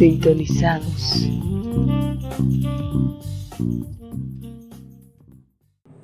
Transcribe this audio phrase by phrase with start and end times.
[0.00, 1.28] Sintonizados.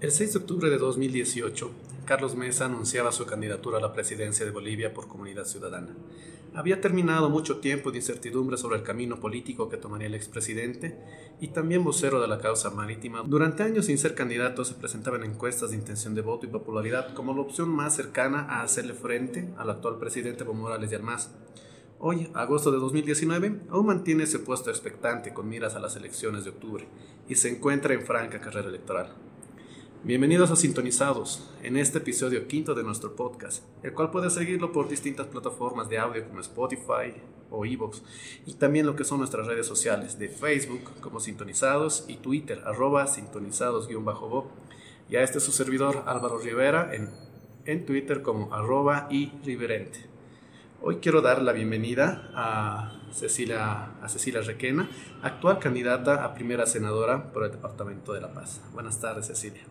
[0.03, 1.71] El 6 de octubre de 2018,
[2.05, 5.97] Carlos Mesa anunciaba su candidatura a la presidencia de Bolivia por Comunidad Ciudadana.
[6.53, 11.01] Había terminado mucho tiempo de incertidumbre sobre el camino político que tomaría el expresidente
[11.41, 13.23] y también vocero de la causa marítima.
[13.27, 17.15] Durante años sin ser candidato se presentaba en encuestas de intención de voto y popularidad
[17.15, 21.31] como la opción más cercana a hacerle frente al actual presidente Evo Morales y Almaz.
[21.99, 26.51] Hoy, agosto de 2019, aún mantiene ese puesto expectante con miras a las elecciones de
[26.51, 26.87] octubre
[27.27, 29.15] y se encuentra en franca carrera electoral.
[30.05, 34.91] Bienvenidos a Sintonizados, en este episodio quinto de nuestro podcast, el cual puedes seguirlo por
[34.91, 37.15] distintas plataformas de audio como Spotify
[37.51, 38.03] o Evox,
[38.45, 43.07] y también lo que son nuestras redes sociales de Facebook como Sintonizados y Twitter arroba
[43.07, 44.45] sintonizados-bob,
[45.09, 47.09] y a este su servidor Álvaro Rivera en,
[47.65, 50.16] en Twitter como arroba y riverente.
[50.89, 54.89] Hoy quiero dar la bienvenida a Cecilia, a Cecilia Requena,
[55.21, 58.61] actual candidata a primera senadora por el Departamento de La Paz.
[58.73, 59.63] Buenas tardes, Cecilia.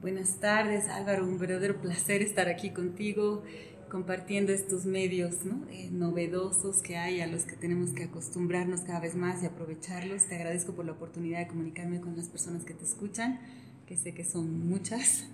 [0.00, 1.22] Buenas tardes, Álvaro.
[1.22, 3.44] Un verdadero placer estar aquí contigo
[3.88, 5.64] compartiendo estos medios ¿no?
[5.70, 10.26] eh, novedosos que hay a los que tenemos que acostumbrarnos cada vez más y aprovecharlos.
[10.26, 13.38] Te agradezco por la oportunidad de comunicarme con las personas que te escuchan,
[13.86, 15.24] que sé que son muchas,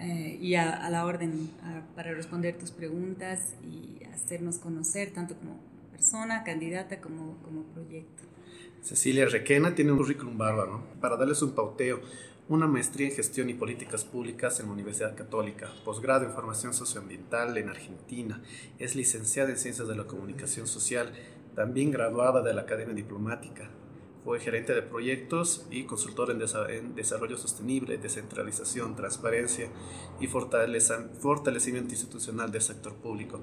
[0.00, 1.50] eh, y a, la orden
[1.94, 5.60] para responder tus preguntas y hacernos conocer tanto como
[5.92, 8.22] persona, candidata, como, como proyecto.
[8.82, 10.82] Cecilia Requena tiene un currículum bárbaro.
[11.00, 12.00] Para darles un pauteo,
[12.48, 17.56] una maestría en gestión y políticas públicas en la Universidad Católica, posgrado en formación socioambiental
[17.58, 18.42] en Argentina,
[18.78, 21.12] es licenciada en ciencias de la comunicación social,
[21.54, 23.70] también graduada de la Academia Diplomática.
[24.24, 29.68] Fue gerente de proyectos y consultor en, desarrollo sostenible, descentralización, transparencia
[30.20, 33.40] y fortalecimiento institucional del sector público.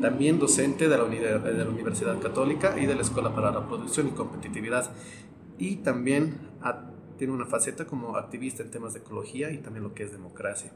[0.00, 4.90] También docente de la, Universidad Católica y de la Escuela para la Producción y Competitividad.
[5.58, 6.38] Y también
[7.18, 10.72] tiene una faceta como activista en temas de ecología y también lo que es democracia.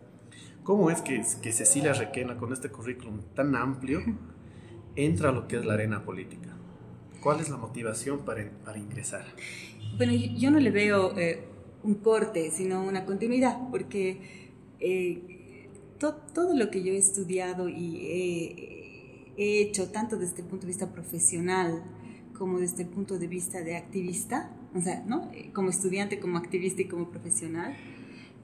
[0.63, 4.01] ¿Cómo es que, que Cecilia Requena, con este currículum tan amplio,
[4.95, 6.60] entra a lo que es la arena política?
[7.21, 9.25] ¿Cuál es la motivación para, para ingresar?
[9.97, 11.45] Bueno, yo no le veo eh,
[11.83, 14.51] un corte, sino una continuidad, porque
[14.81, 20.49] eh, to, todo lo que yo he estudiado y he, he hecho, tanto desde el
[20.49, 21.83] punto de vista profesional
[22.37, 25.31] como desde el punto de vista de activista, o sea, ¿no?
[25.53, 27.77] como estudiante, como activista y como profesional,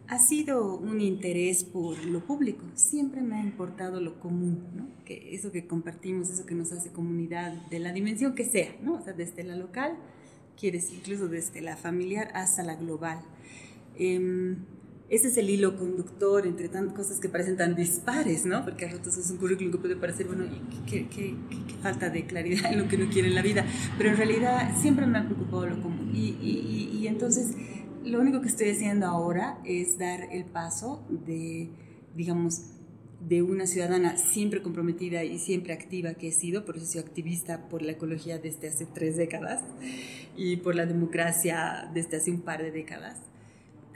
[0.08, 2.64] ha sido un interés por lo público.
[2.74, 4.86] Siempre me ha importado lo común, ¿no?
[5.04, 8.94] que eso que compartimos, eso que nos hace comunidad, de la dimensión que sea, ¿no?
[8.94, 9.96] o sea, desde la local,
[10.58, 13.20] quieres incluso desde la familiar hasta la global.
[13.96, 14.56] Eh,
[15.08, 18.64] ese es el hilo conductor entre tantas cosas que parecen tan dispares, ¿no?
[18.64, 22.10] Porque a ratos es un currículum que puede parecer, bueno, y qué, qué, qué, falta
[22.10, 23.64] de claridad en lo que uno quiere en la vida.
[23.96, 26.10] Pero en realidad siempre me ha preocupado lo común.
[26.12, 27.54] Y, y, y, entonces
[28.06, 31.68] lo único que estoy haciendo ahora es dar el paso de,
[32.14, 32.70] digamos,
[33.20, 37.68] de una ciudadana siempre comprometida y siempre activa que he sido, por eso soy activista
[37.68, 39.62] por la ecología desde hace tres décadas
[40.36, 43.20] y por la democracia desde hace un par de décadas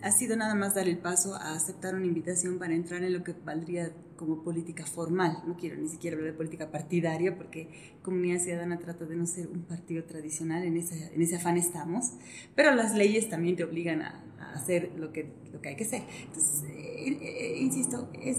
[0.03, 3.22] ha sido nada más dar el paso a aceptar una invitación para entrar en lo
[3.22, 5.43] que valdría como política formal.
[5.47, 7.69] No quiero ni siquiera hablar de política partidaria porque
[8.03, 12.12] Comunidad Ciudadana trata de no ser un partido tradicional, en ese, en ese afán estamos,
[12.55, 14.25] pero las leyes también te obligan a,
[14.55, 16.03] hacer lo que, lo que hay que hacer.
[16.25, 18.39] Entonces, eh, eh, insisto, es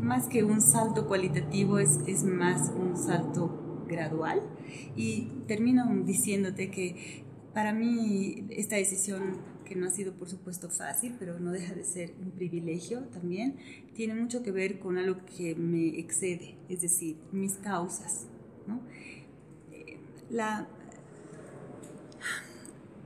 [0.00, 4.42] más que un salto cualitativo, es, es más un salto gradual
[4.96, 7.24] y termino diciéndote que
[7.54, 11.84] para mí esta decisión que no ha sido por supuesto fácil, pero no deja de
[11.84, 13.56] ser un privilegio también,
[13.94, 18.26] tiene mucho que ver con algo que me excede, es decir, mis causas.
[18.66, 18.80] ¿no?
[19.72, 19.96] Eh,
[20.28, 20.68] la,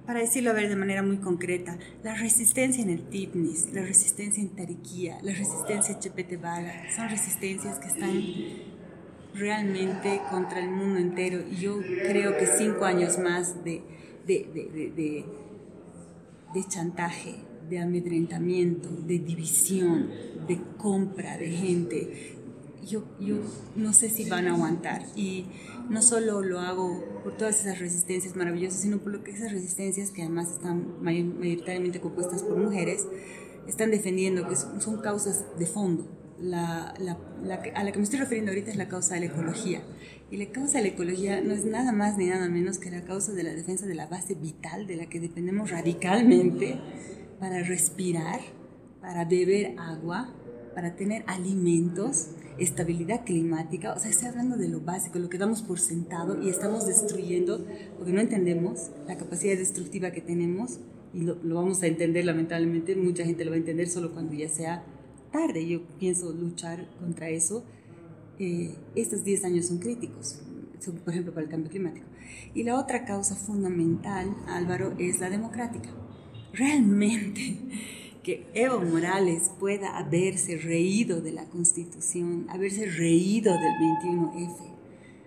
[0.07, 4.43] para decirlo a ver de manera muy concreta, la resistencia en el Tipnis, la resistencia
[4.43, 8.23] en Tariquía, la resistencia en Chepete Vaga, son resistencias que están
[9.35, 13.83] realmente contra el mundo entero y yo creo que cinco años más de,
[14.27, 15.46] de, de, de
[16.55, 17.37] de chantaje,
[17.69, 20.11] de amedrentamiento, de división,
[20.47, 22.37] de compra de gente,
[22.87, 23.39] yo, yo
[23.75, 25.05] no sé si van a aguantar.
[25.17, 25.47] Y
[25.91, 30.11] no solo lo hago por todas esas resistencias maravillosas, sino por lo que esas resistencias,
[30.11, 33.07] que además están mayoritariamente compuestas por mujeres,
[33.67, 36.07] están defendiendo, que son, causas de fondo.
[36.55, 39.83] A la que me estoy refiriendo ahorita es la causa de la ecología.
[40.31, 43.05] Y la causa de la ecología no es nada más ni nada menos que la
[43.05, 46.79] causa de la defensa de la base vital de la que dependemos radicalmente
[47.39, 48.41] para respirar,
[49.01, 50.35] para beber agua,
[50.75, 52.29] para tener alimentos,
[52.59, 56.49] estabilidad climática, o sea, estoy hablando de lo básico, lo que damos por sentado y
[56.49, 57.65] estamos destruyendo,
[57.97, 60.81] porque no entendemos la capacidad destructiva que tenemos
[61.15, 64.49] y lo, vamos a entender lamentablemente, mucha gente lo va a entender solo cuando ya
[64.49, 64.85] sea
[65.33, 65.67] tarde.
[65.67, 67.65] Yo pienso luchar contra eso.
[68.39, 70.41] Eh, estos 10 años son críticos,
[71.05, 72.07] por ejemplo, para el cambio climático.
[72.55, 75.89] Y la otra causa fundamental, Álvaro, es la democrática.
[76.53, 77.59] Realmente
[78.23, 83.73] que Evo Morales pueda haberse reído de la Constitución, haberse reído del
[84.03, 84.76] 21F,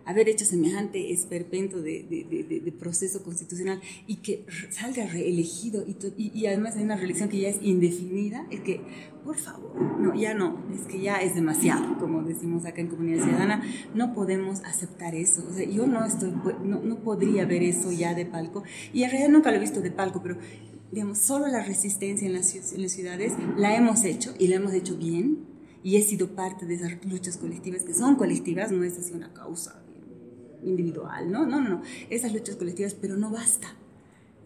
[0.10, 6.48] haber hecho semejante esperpento de, de, de, proceso constitucional y que salga reelegido y, y,
[6.48, 8.82] además hay una reelección que ya es indefinida, es que,
[9.24, 13.24] por favor, no, ya no, es que ya es demasiado, como decimos acá en Comunidad
[13.24, 13.64] Ciudadana,
[13.94, 15.46] no podemos aceptar eso.
[15.48, 16.34] O sea, yo no, estoy,
[16.64, 18.64] no, no podría ver eso ya de palco
[18.94, 20.38] y en realidad nunca lo he visto de palco, pero
[20.92, 24.74] digamos, solo la resistencia en las, en las ciudades la hemos hecho y la hemos
[24.74, 25.46] hecho bien
[25.84, 29.34] y he sido parte de esas luchas colectivas que son colectivas, no es así una
[29.34, 29.79] causa
[30.64, 31.46] individual, ¿no?
[31.46, 33.76] No, no, no, esas luchas colectivas, pero no basta.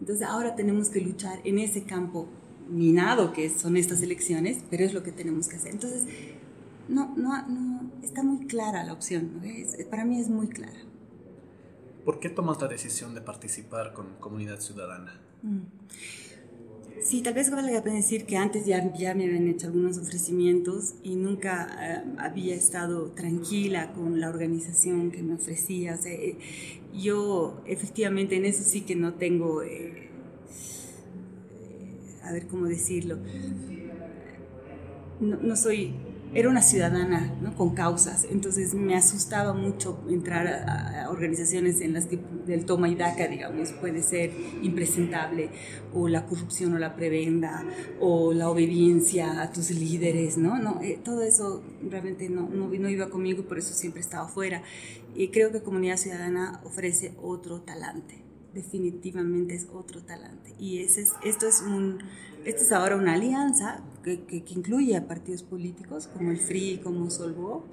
[0.00, 2.28] Entonces ahora tenemos que luchar en ese campo
[2.68, 5.72] minado que son estas elecciones, pero es lo que tenemos que hacer.
[5.72, 6.06] Entonces,
[6.88, 9.90] no, no, no está muy clara la opción, ¿no?
[9.90, 10.78] para mí es muy clara.
[12.04, 15.20] ¿Por qué tomas la decisión de participar con Comunidad Ciudadana?
[15.42, 15.60] Mm.
[17.04, 18.80] Sí, tal vez valga la pena decir que antes ya,
[19.14, 25.22] me habían hecho algunos ofrecimientos y nunca eh, había estado tranquila con la organización que
[25.22, 25.96] me ofrecía.
[25.96, 26.38] O sea, eh,
[26.94, 30.08] yo efectivamente en eso sí que no tengo, eh,
[32.22, 33.18] a ver cómo decirlo,
[35.20, 35.92] no soy
[36.34, 37.54] era una ciudadana ¿no?
[37.54, 42.96] con causas, entonces me asustaba mucho entrar a, organizaciones en las que el toma y
[42.96, 44.32] daca, digamos, puede ser
[44.62, 45.50] impresentable,
[45.92, 47.64] o la corrupción o la prebenda,
[48.00, 50.58] o la obediencia a tus líderes, ¿no?
[50.58, 54.26] no eh, todo eso realmente no, no, no, iba conmigo y por eso siempre estaba
[54.28, 54.62] fuera.
[55.14, 58.23] Y creo que Comunidad Ciudadana ofrece otro talante,
[58.54, 60.54] definitivamente es otro talante.
[60.58, 61.98] Y ese es, esto es un
[62.44, 67.10] esta es ahora una alianza que, que, incluye a partidos políticos como el FRI, como
[67.10, 67.64] Solvo,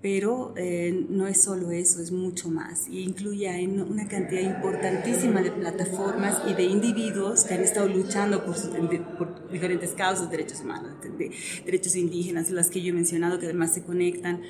[0.00, 2.86] pero eh, no es solo eso, es mucho más.
[2.88, 8.44] Y incluye a una cantidad importantísima de plataformas y de individuos que han estado luchando
[8.44, 11.32] por, diferentes causas, derechos humanos, de,
[11.64, 14.42] derechos indígenas, las que yo he mencionado, que además se conectan.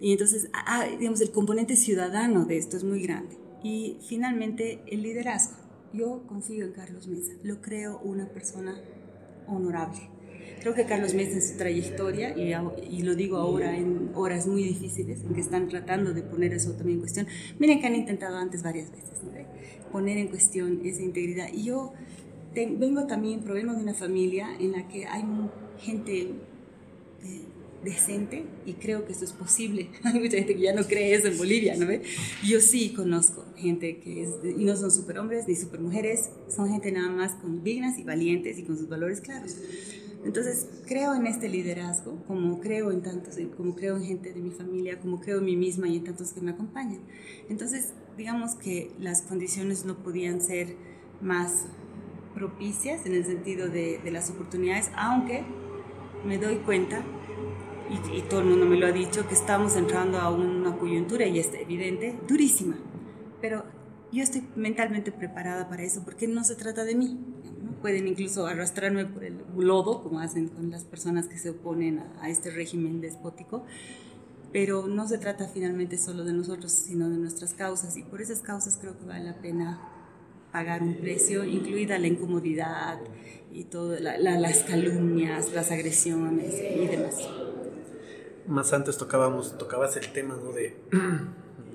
[0.00, 3.36] Y entonces, ah, digamos, el componente ciudadano de esto es muy grande.
[3.62, 5.56] Y finalmente, el liderazgo.
[5.92, 8.80] Yo confío en Carlos Mesa, lo creo una persona
[9.48, 9.98] honorable.
[10.60, 12.54] Creo que Carlos Mesa en su trayectoria, y,
[12.88, 16.72] y, lo digo ahora en horas muy difíciles, en que están tratando de poner eso
[16.72, 17.26] también en cuestión,
[17.58, 19.10] miren que han intentado antes varias veces
[19.90, 21.48] poner en cuestión esa integridad.
[21.52, 21.92] Y yo
[22.54, 25.24] vengo también, provengo de una familia en la que hay
[25.78, 26.20] gente
[27.22, 27.44] eh,
[27.84, 29.88] decente y creo que eso es posible.
[30.04, 32.02] Hay mucha gente que ya no cree eso en Bolivia, ¿no ve?
[32.46, 37.10] Yo sí conozco gente que es, y no son superhombres ni supermujeres, son gente nada
[37.10, 39.56] más con dignas y valientes y con sus valores claros.
[40.22, 44.50] Entonces, creo en este liderazgo, como creo en tantos, como creo en gente de mi
[44.50, 47.00] familia, como creo en mí misma y en tantos que me acompañan.
[47.48, 50.76] Entonces, digamos que las condiciones no podían ser
[51.22, 51.64] más
[52.34, 55.42] propicias en el sentido de, de las oportunidades, aunque
[56.26, 57.02] me doy cuenta
[57.90, 61.38] y, todo el mundo me lo ha dicho, que estamos entrando a una coyuntura, y
[61.38, 62.76] es evidente, durísima.
[63.40, 63.64] Pero
[64.12, 67.18] yo estoy mentalmente preparada para eso, porque no se trata de mí.
[67.62, 67.72] ¿no?
[67.80, 72.22] Pueden incluso arrastrarme por el lodo, como hacen con las personas que se oponen a,
[72.22, 73.64] a este régimen despótico,
[74.52, 78.40] pero no se trata finalmente solo de nosotros, sino de nuestras causas, y por esas
[78.40, 79.80] causas creo que vale la pena
[80.52, 82.98] pagar un precio, incluida la incomodidad
[83.52, 87.16] y todas las calumnias, las agresiones y demás
[88.50, 90.52] más antes tocábamos, tocabas el tema ¿no?
[90.52, 90.76] de,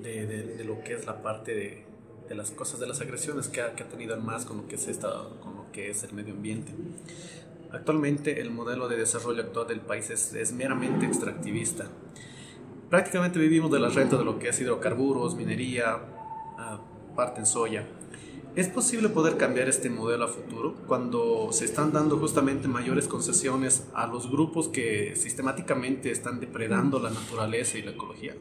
[0.02, 1.84] de, de, lo que es la parte de,
[2.28, 4.76] de, las cosas, de las agresiones que ha, que ha tenido más con lo, que
[4.76, 5.08] es esta,
[5.42, 6.72] con lo que es el medio ambiente.
[7.72, 11.86] Actualmente el modelo de desarrollo actual del país es, es meramente extractivista.
[12.90, 15.98] Prácticamente vivimos de la renta de lo que es hidrocarburos, minería,
[17.16, 17.84] parte en soya.
[18.56, 23.84] ¿Es posible poder cambiar este modelo a futuro cuando se están dando justamente mayores concesiones
[23.92, 28.34] a los grupos que sistemáticamente están depredando la naturaleza y la ecología?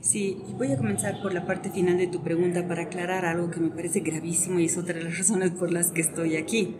[0.00, 3.60] Sí, voy a comenzar por la parte final de tu pregunta para aclarar algo que
[3.60, 6.74] me parece gravísimo y es otra de las razones por las que estoy aquí.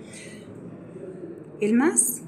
[1.60, 2.22] El MAS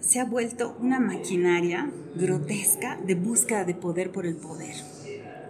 [0.00, 4.76] se ha vuelto una maquinaria grotesca de búsqueda de poder por el poder.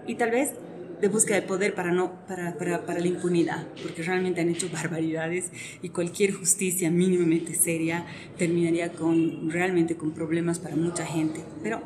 [0.09, 0.55] Y tal vez
[1.01, 4.69] de búsqueda de poder para, no, para, para, para, la impunidad, porque realmente han hecho
[4.73, 5.51] barbaridades
[5.83, 11.41] y cualquier justicia mínimamente seria terminaría con, realmente con problemas para mucha gente.
[11.63, 11.81] Pero,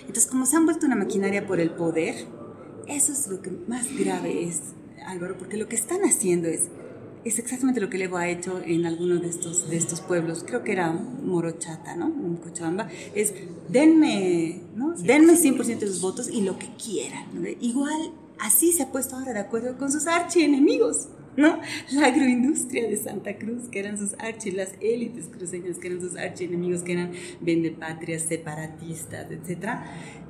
[0.00, 2.14] entonces, como se han vuelto una maquinaria por el poder,
[2.88, 4.60] eso es lo que más grave es,
[5.06, 6.68] Álvaro, porque lo que están haciendo es
[7.24, 10.64] es exactamente lo que Levo ha hecho en algunos de estos, de estos pueblos, creo
[10.64, 12.06] que era Morochata, ¿no?
[12.06, 13.34] En Cochabamba, es
[13.68, 14.94] denme, ¿no?
[14.94, 17.26] Denme 100% de sus votos y lo que quieran.
[17.60, 21.60] Igual, así se ha puesto ahora de acuerdo con sus archienemigos, ¿no?
[21.92, 26.16] La agroindustria de Santa Cruz, que eran sus archi, las élites cruceñas, que eran sus
[26.16, 29.80] archienemigos, que eran vendepatrias, separatistas, etc.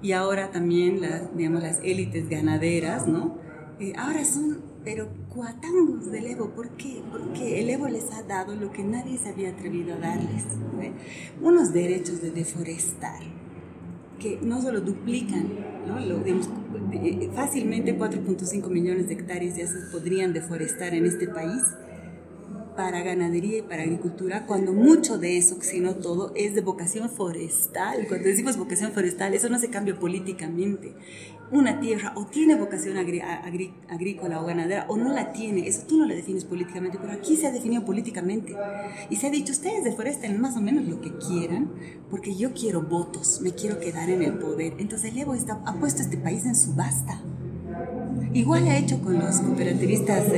[0.03, 3.39] Y ahora también, las, digamos, las élites ganaderas, ¿no?
[3.79, 6.51] Eh, ahora son pero cuatangos del Evo.
[6.51, 7.03] ¿Por qué?
[7.11, 10.45] Porque el Evo les ha dado lo que nadie se había atrevido a darles.
[11.41, 13.21] Unos derechos de deforestar
[14.19, 15.49] que no solo duplican,
[15.87, 15.99] ¿no?
[15.99, 16.23] Lo,
[17.35, 21.63] fácilmente 4.5 millones de hectáreas ya se podrían deforestar en este país
[22.77, 27.11] para ganadería y para agricultura, cuando mucho de eso, si no todo, es de vocación
[27.11, 28.07] forestal.
[28.09, 30.95] Cuando decimos vocación forestal, eso no se cambia políticamente.
[31.53, 36.07] Una tierra o tiene vocación agrícola o ganadera o no la tiene, eso tú no
[36.07, 38.55] la defines políticamente, pero aquí se ha definido políticamente.
[39.11, 41.73] Y se ha dicho, ustedes deforesten más o menos lo que quieran,
[42.09, 44.75] porque yo quiero votos, me quiero quedar en el poder.
[44.79, 47.21] Entonces Evo está, ha puesto este país en subasta.
[48.33, 50.31] Igual ha hecho con los cooperativistas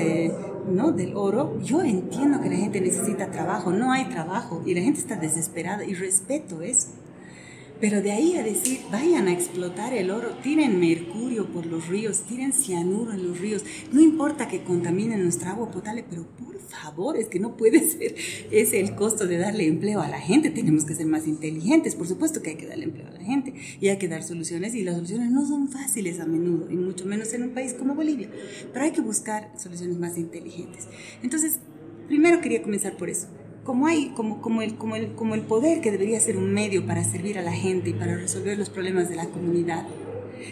[0.69, 0.93] ¿no?
[0.93, 1.59] del oro.
[1.61, 5.85] Yo entiendo que la gente necesita trabajo, no hay trabajo y la gente está desesperada
[5.85, 6.89] y respeto eso.
[7.83, 12.21] Pero de ahí a decir, vayan a explotar el oro, tiren mercurio por los ríos,
[12.21, 17.17] tiren cianuro en los ríos, no importa que contaminen nuestra agua potable, pero por favor,
[17.17, 18.15] es que no puede ser
[18.53, 22.07] ese el costo de darle empleo a la gente, tenemos que ser más inteligentes, por
[22.07, 24.85] supuesto que hay que darle empleo a la gente y hay que dar soluciones y
[24.85, 28.31] las soluciones no son fáciles a menudo y mucho menos en un país como Bolivia,
[28.73, 30.87] pero hay que buscar soluciones más inteligentes.
[31.25, 31.59] Entonces,
[32.07, 33.27] primero quería comenzar por eso
[33.65, 36.87] como hay como, como, el, como, el, como el poder que debería ser un medio
[36.87, 39.87] para servir a la gente y para resolver los problemas de la comunidad,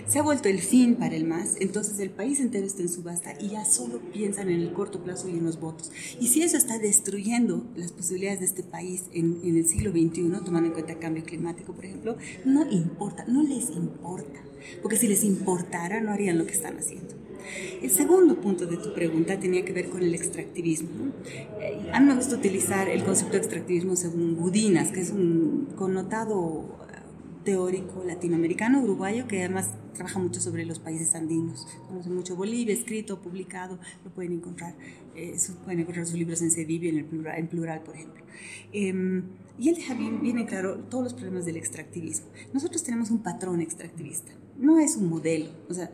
[0.06, 3.34] se ha vuelto el fin para el más, entonces el país entero está en subasta
[3.40, 5.90] y ya solo piensan en el corto plazo y en los votos.
[6.20, 10.44] Y si eso está destruyendo las posibilidades de este país en, en el siglo XXI,
[10.44, 14.40] tomando en cuenta el cambio climático, por ejemplo, no importa, no les importa,
[14.82, 17.19] porque si les importara no harían lo que están haciendo.
[17.82, 21.12] El segundo punto de tu pregunta tenía que ver con el extractivismo.
[21.60, 25.68] Eh, a mí me gusta utilizar el concepto de extractivismo según Budinas, que es un
[25.76, 27.00] connotado eh,
[27.44, 31.66] teórico latinoamericano, uruguayo, que además trabaja mucho sobre los países andinos.
[31.88, 34.74] Conoce mucho Bolivia, escrito, publicado, lo pueden encontrar.
[35.14, 38.24] Eh, pueden encontrar sus libros en Cedivio, en, el plural, en plural, por ejemplo.
[38.72, 39.24] Em,
[39.58, 42.28] y él deja bien, bien en claro todos los problemas del extractivismo.
[42.54, 45.50] Nosotros tenemos un patrón extractivista, no es un modelo.
[45.68, 45.90] O sea,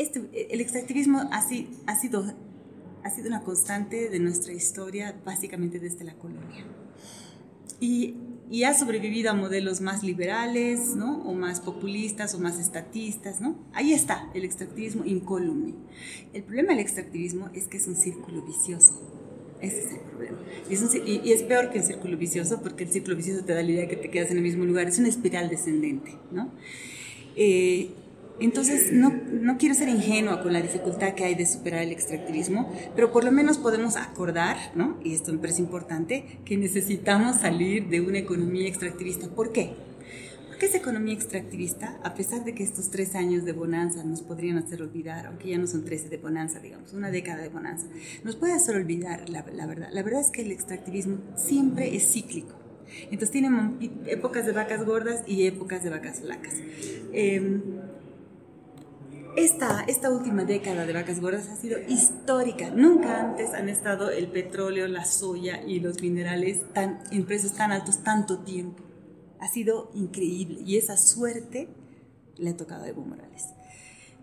[0.00, 1.42] este, el extractivismo ha, ha,
[2.00, 2.24] sido,
[3.04, 6.64] ha sido una constante de nuestra historia básicamente desde la colonia.
[7.80, 8.14] Y,
[8.50, 11.22] y, ha sobrevivido a modelos más liberales, ¿no?
[11.22, 13.58] O más populistas o más estatistas, ¿no?
[13.72, 15.74] Ahí está el extractivismo incólume.
[16.32, 19.00] El problema del extractivismo es que es un círculo vicioso.
[19.60, 20.38] Ese es el problema.
[20.68, 23.62] Y es, y, es, peor que el círculo vicioso porque el círculo vicioso te da
[23.62, 24.88] la idea que te quedas en el mismo lugar.
[24.88, 26.50] Es una espiral descendente, ¿no?
[27.36, 27.90] Eh,
[28.40, 32.72] entonces, no, no, quiero ser ingenua con la dificultad que hay de superar el extractivismo,
[32.94, 34.98] pero por lo menos podemos acordar, ¿no?
[35.04, 39.28] y esto me parece importante, que necesitamos salir de una economía extractivista.
[39.28, 39.74] ¿Por qué?
[40.48, 44.58] Porque esa economía extractivista, a pesar de que estos tres años de bonanza nos podrían
[44.58, 47.86] hacer olvidar, aunque ya no son 13 de bonanza, digamos, una década de bonanza,
[48.24, 49.88] nos puede hacer olvidar la, la verdad.
[49.92, 52.54] La verdad es que el extractivismo siempre es cíclico.
[53.04, 53.48] Entonces tiene
[54.06, 56.54] épocas de vacas gordas y épocas de vacas flacas.
[57.12, 57.60] Eh,
[59.36, 62.70] esta, esta última década de vacas gordas ha sido histórica.
[62.70, 67.72] Nunca antes han estado el petróleo, la soya y los minerales tan, en precios tan
[67.72, 68.82] altos tanto tiempo.
[69.38, 71.68] Ha sido increíble y esa suerte
[72.36, 73.46] le ha tocado a Evo Morales.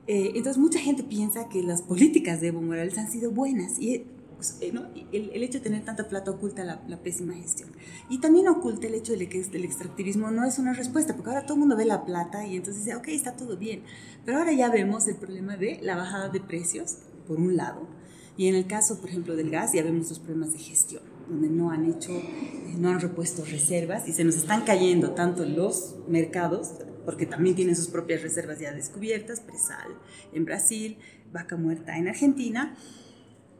[0.08, 4.06] Eh, entonces mucha gente piensa que las políticas de Evo Morales han sido buenas y
[4.38, 4.72] pues, eh,
[5.12, 7.70] el, hecho de tener tanta plata oculta la, pésima gestión.
[8.10, 11.44] Y también oculta el hecho de que el extractivismo no es una respuesta, porque ahora
[11.44, 13.84] todo el mundo ve la plata y entonces dice, ok, está todo bien.
[14.25, 17.88] Pero ahora ya vemos el problema de la bajada de precios, por un lado,
[18.38, 21.50] y en el caso, por ejemplo, del gas, ya vemos los problemas de gestión, donde
[21.50, 25.96] no han hecho, eh, no han repuesto reservas y se nos están cayendo tanto los
[26.08, 29.88] mercados, porque también tienen sus propias reservas ya descubiertas, presal
[30.34, 30.98] en Brasil,
[31.34, 32.77] vaca muerta en Argentina,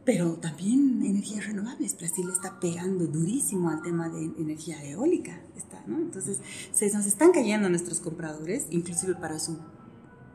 [0.08, 1.94] pero también energías renovables.
[1.98, 5.38] Brasil está pegando durísimo al tema de energía eólica.
[5.54, 5.98] Está, ¿no?
[5.98, 6.38] Entonces,
[6.72, 9.58] se nos están cayendo nuestros compradores, inclusive para su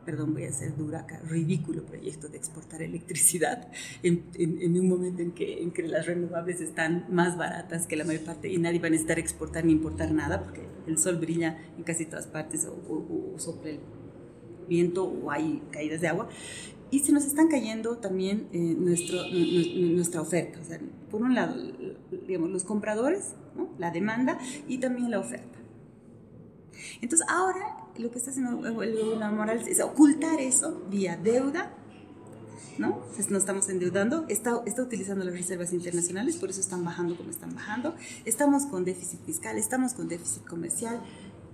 [0.05, 3.71] perdón, voy a ser dura acá, ridículo proyecto de exportar electricidad
[4.03, 8.03] en, en, un momento en que, en que las renovables están más baratas que la
[8.03, 11.57] mayor parte y nadie va a necesitar exportar ni importar nada porque el sol brilla
[11.77, 13.79] en casi todas partes o, o, sopla el
[14.67, 16.29] viento o hay caídas de agua.
[16.93, 20.59] Y se nos están cayendo también eh, nuestro, nuestra oferta.
[20.61, 21.55] O sea, por un lado,
[22.27, 23.67] digamos, los compradores, ¿no?
[23.79, 25.57] la demanda y también la oferta.
[27.01, 31.73] Entonces, ahora lo que está haciendo el gobierno es ocultar eso vía deuda,
[32.77, 33.01] ¿no?
[33.27, 37.55] no estamos endeudando, está, está utilizando las reservas internacionales, por eso están bajando como están
[37.55, 41.01] bajando, estamos con déficit fiscal, estamos con déficit comercial,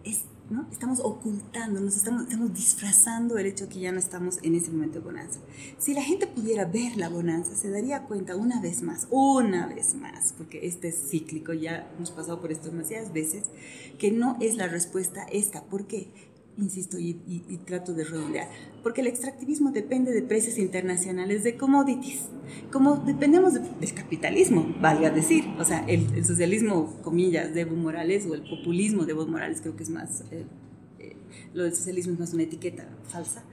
[0.04, 0.26] es
[0.72, 4.98] Estamos ocultando, nos estamos, estamos disfrazando el hecho que ya no estamos en ese momento
[4.98, 5.40] de bonanza.
[5.78, 9.94] Si la gente pudiera ver la bonanza, se daría cuenta una vez más, una vez
[9.94, 13.44] más, porque este es cíclico, ya hemos pasado por esto demasiadas veces,
[14.00, 15.64] que no es la respuesta esta.
[15.66, 16.08] ¿Por qué?
[16.64, 17.14] Insisto y,
[17.66, 18.48] trato de redondear,
[18.84, 22.26] porque el extractivismo depende de precios internacionales de commodities,
[22.72, 28.34] como dependemos del capitalismo, valga decir, o sea, el, socialismo, comillas, de Evo Morales, o
[28.34, 30.46] el populismo de Evo Morales, creo que es más, eh,
[31.00, 31.16] eh,
[31.54, 33.44] lo del socialismo es más una etiqueta falsa,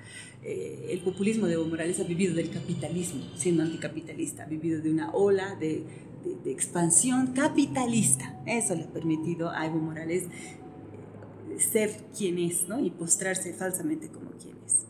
[0.42, 4.90] eh, el populismo de Evo Morales ha vivido del capitalismo, siendo anticapitalista, ha vivido de
[4.90, 5.82] una ola de,
[6.44, 10.24] de expansión capitalista, eso le ha permitido a Evo Morales
[11.58, 12.80] ser quien es, ¿no?
[12.80, 14.86] Y postrarse falsamente como quien es.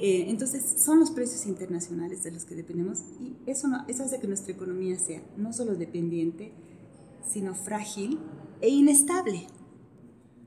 [0.00, 4.18] Eh, entonces, son los precios internacionales de los que dependemos y eso, no, eso hace
[4.18, 6.52] que nuestra economía sea no solo dependiente,
[7.26, 8.18] sino frágil
[8.60, 9.46] e inestable,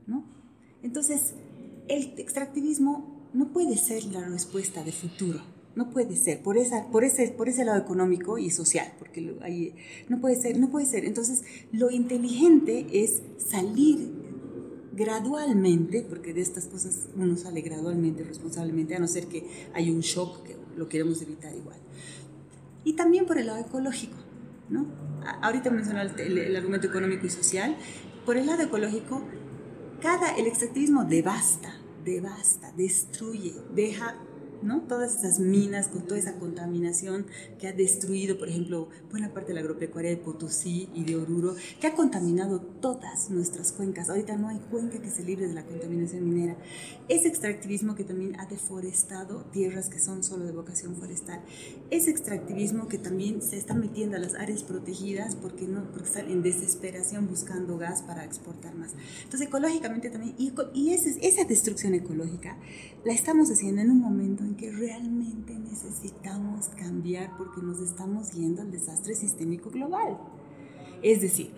[0.06, 0.24] ¿no?
[0.82, 1.34] Entonces,
[1.88, 5.40] el extractivismo no puede ser la respuesta de futuro,
[5.74, 9.74] no puede ser, por, esa, por, ese, por ese lado económico y social, porque ahí,
[10.08, 11.04] no puede ser, no puede ser.
[11.04, 11.42] Entonces,
[11.72, 14.12] lo inteligente es salir
[14.98, 20.00] gradualmente, porque de estas cosas uno sale gradualmente, responsablemente, a no ser que haya un
[20.00, 21.78] shock que lo queremos evitar igual.
[22.84, 24.16] Y también por el lado ecológico,
[24.68, 24.86] ¿no?
[25.42, 27.76] Ahorita mencioné el, el argumento económico y social.
[28.26, 29.22] Por el lado ecológico,
[30.00, 34.16] cada, el extractivismo devasta, devasta, destruye, deja
[34.62, 34.82] ¿no?
[34.82, 37.26] Todas esas minas con toda esa contaminación
[37.58, 41.54] que ha destruido, por ejemplo, buena parte de la agropecuaria de Potosí y de Oruro,
[41.80, 44.10] que ha contaminado todas nuestras cuencas.
[44.10, 46.56] Ahorita no hay cuenca que se libre de la contaminación minera.
[47.08, 51.40] Ese extractivismo que también ha deforestado tierras que son solo de vocación forestal.
[51.90, 56.30] Ese extractivismo que también se está metiendo a las áreas protegidas porque, no, porque están
[56.30, 58.92] en desesperación buscando gas para exportar más.
[59.24, 62.56] Entonces, ecológicamente también, y, y esa destrucción ecológica
[63.04, 68.62] la estamos haciendo en un momento en que realmente necesitamos cambiar porque nos estamos yendo
[68.62, 70.18] al desastre sistémico global.
[71.02, 71.52] Es decir,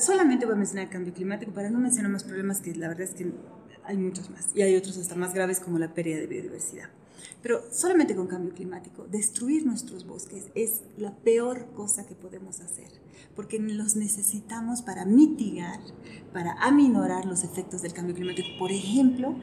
[0.00, 3.02] solamente voy a mencionar el cambio climático para no mencionar más problemas que la verdad
[3.02, 3.30] es que
[3.84, 6.88] hay muchos más y hay otros hasta más graves como la pérdida de biodiversidad.
[7.42, 12.88] Pero solamente con cambio climático, destruir nuestros bosques es la peor cosa que podemos hacer,
[13.34, 15.80] porque los necesitamos para mitigar,
[16.32, 18.48] para aminorar los efectos del cambio climático.
[18.58, 19.34] Por ejemplo,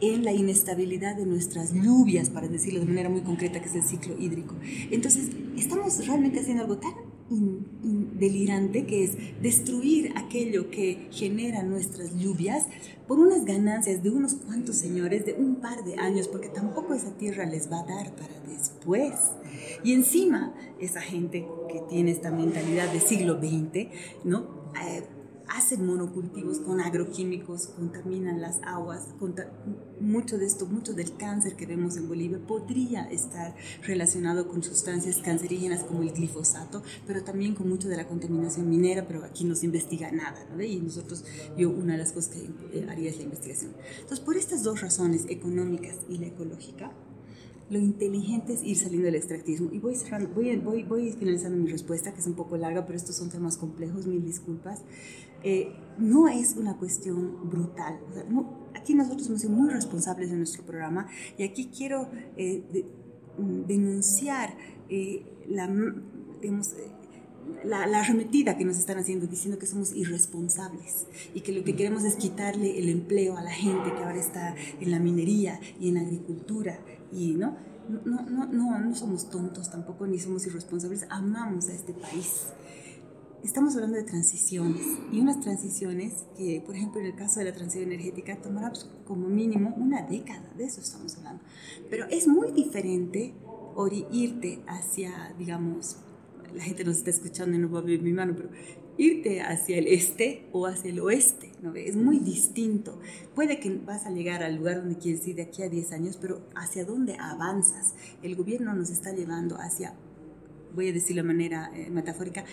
[0.00, 3.82] en la inestabilidad de nuestras lluvias, para decirlo de manera muy concreta, que es el
[3.82, 4.54] ciclo hídrico.
[4.90, 6.92] Entonces, estamos realmente haciendo algo tan
[7.28, 12.66] delirante que es destruir aquello que genera nuestras lluvias
[13.08, 17.16] por unas ganancias de unos cuantos señores de un par de años, porque tampoco esa
[17.16, 19.14] tierra les va a dar para después.
[19.82, 23.88] Y encima, esa gente que tiene esta mentalidad de siglo XX,
[24.24, 24.70] ¿no?
[24.86, 25.02] Eh,
[25.48, 29.08] hacen monocultivos con agroquímicos, contaminan las aguas,
[30.00, 35.18] mucho de esto, mucho del cáncer que vemos en Bolivia podría estar relacionado con sustancias
[35.18, 39.54] cancerígenas como el glifosato, pero también con mucho de la contaminación minera, pero aquí no
[39.54, 40.62] se investiga nada, ¿no?
[40.62, 41.24] Y nosotros,
[41.56, 43.72] yo una de las cosas que eh, haría es la investigación.
[43.96, 46.92] Entonces, por estas dos razones, económicas y la ecológica,
[47.68, 49.70] lo inteligente es ir saliendo del extractivismo.
[49.72, 52.96] Y voy, cerrando, voy, voy, voy finalizando mi respuesta, que es un poco larga, pero
[52.96, 54.82] estos son temas complejos, mil disculpas.
[55.42, 57.98] Eh, no es una cuestión brutal.
[58.74, 62.84] aquí nosotros hemos sido muy responsables de nuestro programa y aquí quiero eh,
[63.38, 64.56] mm, denunciar
[64.88, 65.68] eh, la,
[66.40, 66.74] digamos,
[67.64, 71.76] la, la, arremetida que nos están haciendo diciendo que somos irresponsables y que lo que
[71.76, 75.90] queremos es quitarle el empleo a la gente que ahora está en la minería y
[75.90, 76.80] en la agricultura
[77.12, 77.56] y no
[77.88, 82.46] no, no, no, no somos tontos tampoco ni somos irresponsables, amamos a este país.
[83.44, 87.52] Estamos hablando de transiciones y unas transiciones que, por ejemplo, en el caso de la
[87.52, 91.42] transición energética, tomará pues, como mínimo una década, de eso estamos hablando.
[91.88, 93.34] Pero es muy diferente
[94.10, 95.98] irte hacia, digamos,
[96.54, 98.48] la gente nos está escuchando y no va a ver mi mano, pero
[98.98, 101.74] irte hacia el este o hacia el oeste, ¿no?
[101.74, 102.98] Es muy distinto.
[103.34, 106.18] Puede que vas a llegar al lugar donde quieres ir de aquí a 10 años,
[106.20, 107.94] pero hacia dónde avanzas.
[108.22, 109.94] El gobierno nos está llevando hacia,
[110.74, 112.44] voy a decir de manera eh, metafórica,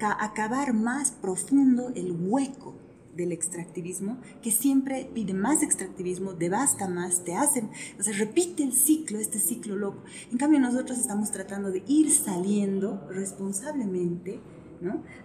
[0.00, 2.74] acabar más profundo el hueco
[3.14, 8.72] del extractivismo, que siempre pide más extractivismo, devasta más, te hacen, o sea, repite el
[8.72, 10.02] ciclo, este ciclo loco.
[10.30, 14.40] En cambio, nosotros estamos tratando de ir saliendo responsablemente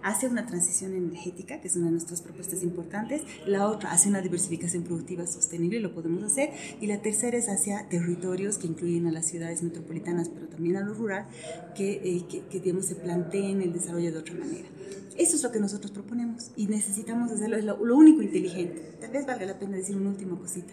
[0.02, 4.20] hacia una transición energética, que es una de nuestras propuestas importantes, la otra hacia una
[4.20, 9.12] diversificación productiva sostenible, lo podemos hacer, y la tercera es hacia territorios que incluyen a
[9.12, 11.26] las ciudades metropolitanas, pero también a lo rural,
[11.74, 14.68] que, eh, que, digamos, se planteen el desarrollo de otra manera.
[15.16, 18.96] Eso es lo que nosotros proponemos y necesitamos hacerlo, es lo, lo único inteligente.
[19.00, 20.72] Tal vez valga la pena decir una última cosita.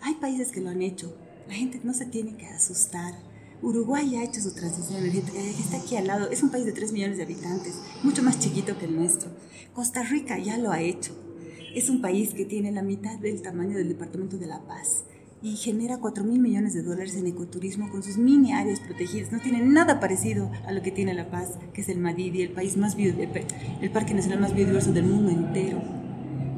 [0.00, 1.14] Hay países que lo han hecho,
[1.46, 3.14] la gente no se tiene que asustar
[3.64, 6.92] Uruguay ha hecho su transición energética, está aquí al lado, es un país de 3
[6.92, 9.30] millones de habitantes, mucho más chiquito que el nuestro.
[9.72, 11.12] Costa Rica ya lo ha hecho,
[11.74, 15.04] es un país que tiene la mitad del tamaño del departamento de La Paz
[15.40, 19.32] y genera 4 mil millones de dólares en ecoturismo con sus mini áreas protegidas.
[19.32, 22.52] No tiene nada parecido a lo que tiene La Paz, que es el Madidi, el
[22.52, 25.82] país más el parque nacional más biodiverso del mundo entero.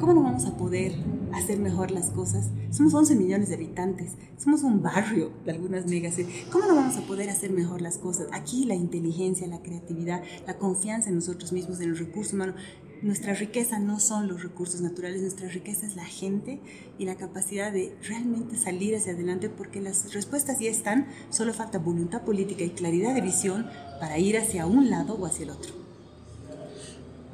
[0.01, 0.93] ¿Cómo no vamos a poder
[1.33, 2.51] hacer mejor las cosas.
[2.71, 6.17] Somos 11 millones de habitantes, somos un barrio de algunas megas.
[6.51, 8.29] ¿Cómo no vamos a poder hacer mejor las cosas?
[8.33, 12.55] Aquí la inteligencia, la creatividad, la confianza en nosotros mismos, en el recurso humano.
[13.03, 16.61] Nuestra riqueza no son los recursos naturales, nuestra riqueza es la gente
[16.99, 21.79] y la capacidad de realmente salir hacia adelante porque las respuestas ya están, solo falta
[21.79, 23.67] voluntad política y claridad de visión
[24.01, 25.87] para ir hacia un lado o hacia el otro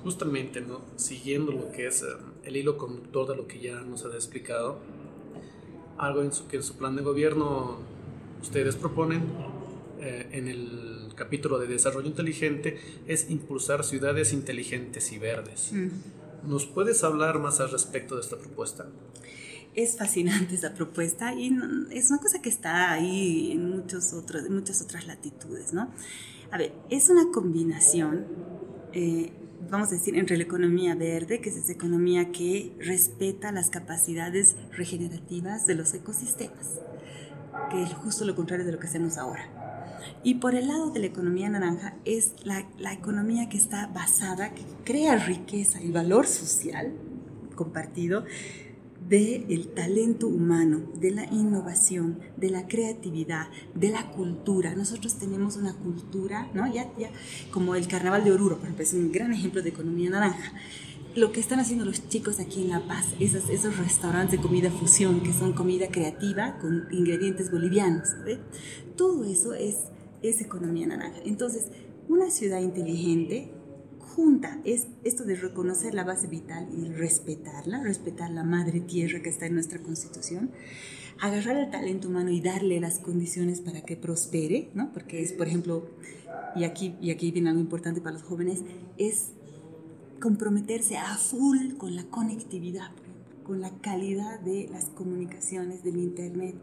[0.02, 0.80] justamente, ¿no?
[0.96, 2.06] siguiendo lo que es eh,
[2.44, 4.78] el hilo conductor de lo que ya nos ha explicado,
[5.98, 7.78] algo en su, que en su plan de gobierno
[8.40, 9.22] ustedes proponen
[10.00, 15.70] eh, en el capítulo de desarrollo inteligente es impulsar ciudades inteligentes y verdes.
[15.72, 16.50] Mm.
[16.50, 18.88] ¿Nos puedes hablar más al respecto de esta propuesta?
[19.74, 21.56] Es fascinante esa propuesta y
[21.92, 25.90] es una cosa que está ahí en, muchos otros, en muchas otras latitudes, ¿no?
[26.50, 28.26] A ver, es una combinación
[28.92, 29.32] eh,
[29.70, 34.56] vamos a decir, entre la economía verde, que es esa economía que respeta las capacidades
[34.72, 36.80] regenerativas de los ecosistemas,
[37.70, 39.48] que es justo lo contrario de lo que hacemos ahora.
[40.24, 44.52] Y por el lado de la economía naranja es la, la economía que está basada,
[44.54, 46.92] que crea riqueza y valor social
[47.54, 48.24] compartido
[49.18, 54.74] del talento humano, de la innovación, de la creatividad, de la cultura.
[54.74, 56.72] Nosotros tenemos una cultura, ¿no?
[56.72, 57.10] Ya, ya,
[57.50, 60.54] como el Carnaval de Oruro, por ejemplo, es un gran ejemplo de economía naranja.
[61.14, 64.70] Lo que están haciendo los chicos aquí en La Paz, esos, esos restaurantes de comida
[64.70, 68.08] fusión, que son comida creativa con ingredientes bolivianos,
[68.96, 69.76] todo eso es,
[70.22, 71.18] es economía naranja.
[71.26, 71.66] Entonces,
[72.08, 73.52] una ciudad inteligente
[74.14, 79.30] junta es esto de reconocer la base vital y respetarla, respetar la madre tierra que
[79.30, 80.50] está en nuestra constitución,
[81.20, 84.92] agarrar el talento humano y darle las condiciones para que prospere, ¿no?
[84.92, 85.88] Porque es, por ejemplo,
[86.54, 88.60] y aquí, y aquí viene algo importante para los jóvenes,
[88.98, 89.32] es
[90.20, 92.90] comprometerse a full con la conectividad,
[93.42, 96.54] con la calidad de las comunicaciones del Internet,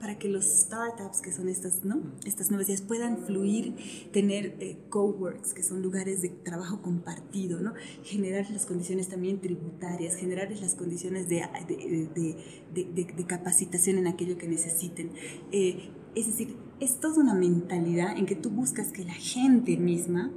[0.00, 2.00] para que los startups, que son estas, ¿no?
[2.24, 3.74] estas nuevas ideas, puedan fluir,
[4.12, 7.74] tener eh, coworks, que son lugares de trabajo compartido, ¿no?
[8.04, 12.36] generar las condiciones también tributarias, generar las condiciones de, de,
[12.74, 15.10] de, de capacitación en aquello que necesiten.
[15.50, 20.30] Eh, es decir, es toda una mentalidad en que tú buscas que la gente misma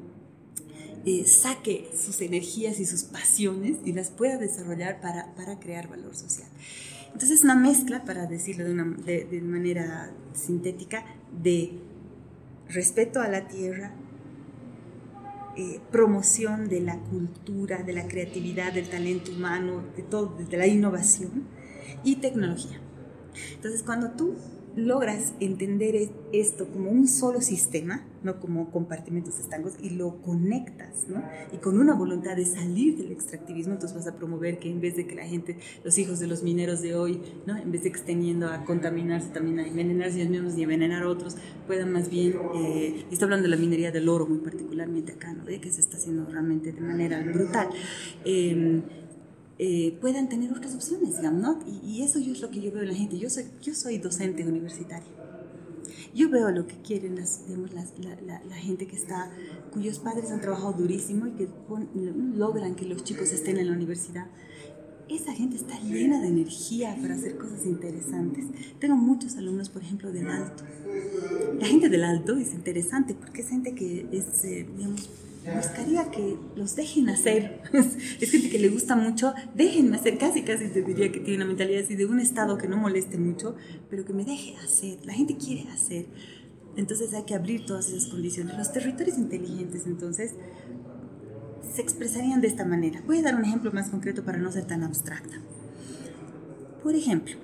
[1.05, 6.15] eh, saque sus energías y sus pasiones y las pueda desarrollar para, para crear valor
[6.15, 6.47] social.
[7.15, 11.79] Entonces es una mezcla, para decirlo de una de, manera sintética, de
[12.67, 13.93] respeto a la tierra,
[15.55, 20.67] eh, promoción de la cultura, de la creatividad, del talento humano, de todo, de la
[20.67, 21.45] innovación
[22.03, 22.81] y tecnología.
[23.53, 24.35] Entonces, cuando tú
[24.75, 31.23] logras entender esto como un solo sistema, no como compartimentos estancos, y lo conectas, ¿no?
[31.53, 34.95] Y con una voluntad de salir del extractivismo, entonces vas a promover que en vez
[34.95, 37.55] de que la gente, los hijos de los mineros de hoy, ¿no?
[37.57, 41.35] En vez de extendiendo a contaminarse, también a envenenarse ellos mismos y envenenar a otros,
[41.67, 45.45] puedan más bien, eh, estoy hablando de la minería del oro muy particularmente acá, ¿no?
[45.45, 47.69] Que se está haciendo realmente de manera brutal.
[48.25, 48.81] Eh,
[49.57, 51.59] eh, puedan tener otras opciones, digamos, ¿no?
[51.83, 53.17] Y, eso yo es lo que yo veo en la gente.
[53.17, 55.07] Yo soy, yo soy docente universitaria.
[56.13, 57.85] Yo veo lo que quieren las, digamos, la,
[58.25, 59.31] la, la, gente que está,
[59.71, 61.49] cuyos padres han trabajado durísimo y que
[62.35, 64.27] logran que los chicos estén en la universidad.
[65.07, 68.45] Esa gente está llena de energía para hacer cosas interesantes.
[68.79, 70.63] Tengo muchos alumnos, por ejemplo, del alto.
[71.59, 75.09] La gente del alto es interesante porque es gente que es, eh, digamos,
[75.53, 77.61] buscaría que los dejen hacer.
[78.19, 81.45] es gente que le gusta mucho, déjenme hacer, casi casi te diría que tiene una
[81.45, 83.55] mentalidad así de un estado que no moleste mucho,
[83.89, 85.05] pero que me deje hacer.
[85.05, 86.07] La gente quiere hacer.
[86.75, 88.57] Entonces hay que abrir todas esas condiciones.
[88.57, 90.33] Los territorios inteligentes, entonces,
[91.73, 93.01] se expresarían de esta manera.
[93.05, 95.35] Voy a dar un ejemplo más concreto para no ser tan abstracta.
[96.83, 97.35] Por ejemplo,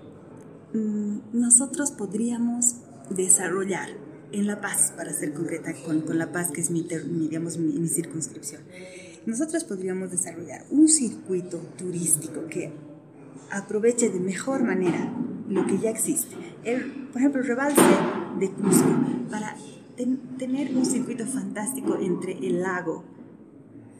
[0.73, 2.75] mm, nosotros podríamos
[3.09, 3.89] desarrollar
[4.31, 7.87] en La Paz, para ser concreta con, con La Paz, que es mi, digamos, mi,
[7.87, 8.61] circunscripción.
[9.25, 12.71] Nosotros podríamos desarrollar un circuito turístico que
[13.51, 15.13] aproveche de mejor manera
[15.49, 16.35] lo que ya existe.
[16.63, 17.81] El, por ejemplo, el rebalse
[18.39, 18.89] de Cusco,
[19.29, 19.55] para
[20.37, 23.03] tener un circuito fantástico entre el lago,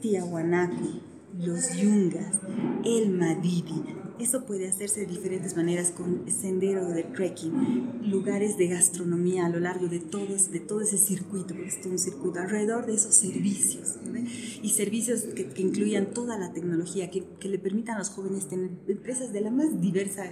[0.02, 1.02] Tiahuanaco,
[1.40, 2.40] los Yungas,
[2.84, 3.84] el Madidi,
[4.24, 9.60] eso puede hacerse de diferentes maneras con senderos de trekking, lugares de gastronomía a lo
[9.60, 13.16] largo de, todos, de todo ese circuito, porque es todo un circuito alrededor de esos
[13.16, 13.96] servicios.
[14.62, 18.70] Y servicios que, que, incluyan toda la tecnología, que, le permitan a los jóvenes tener
[18.88, 20.26] empresas de la más diversa.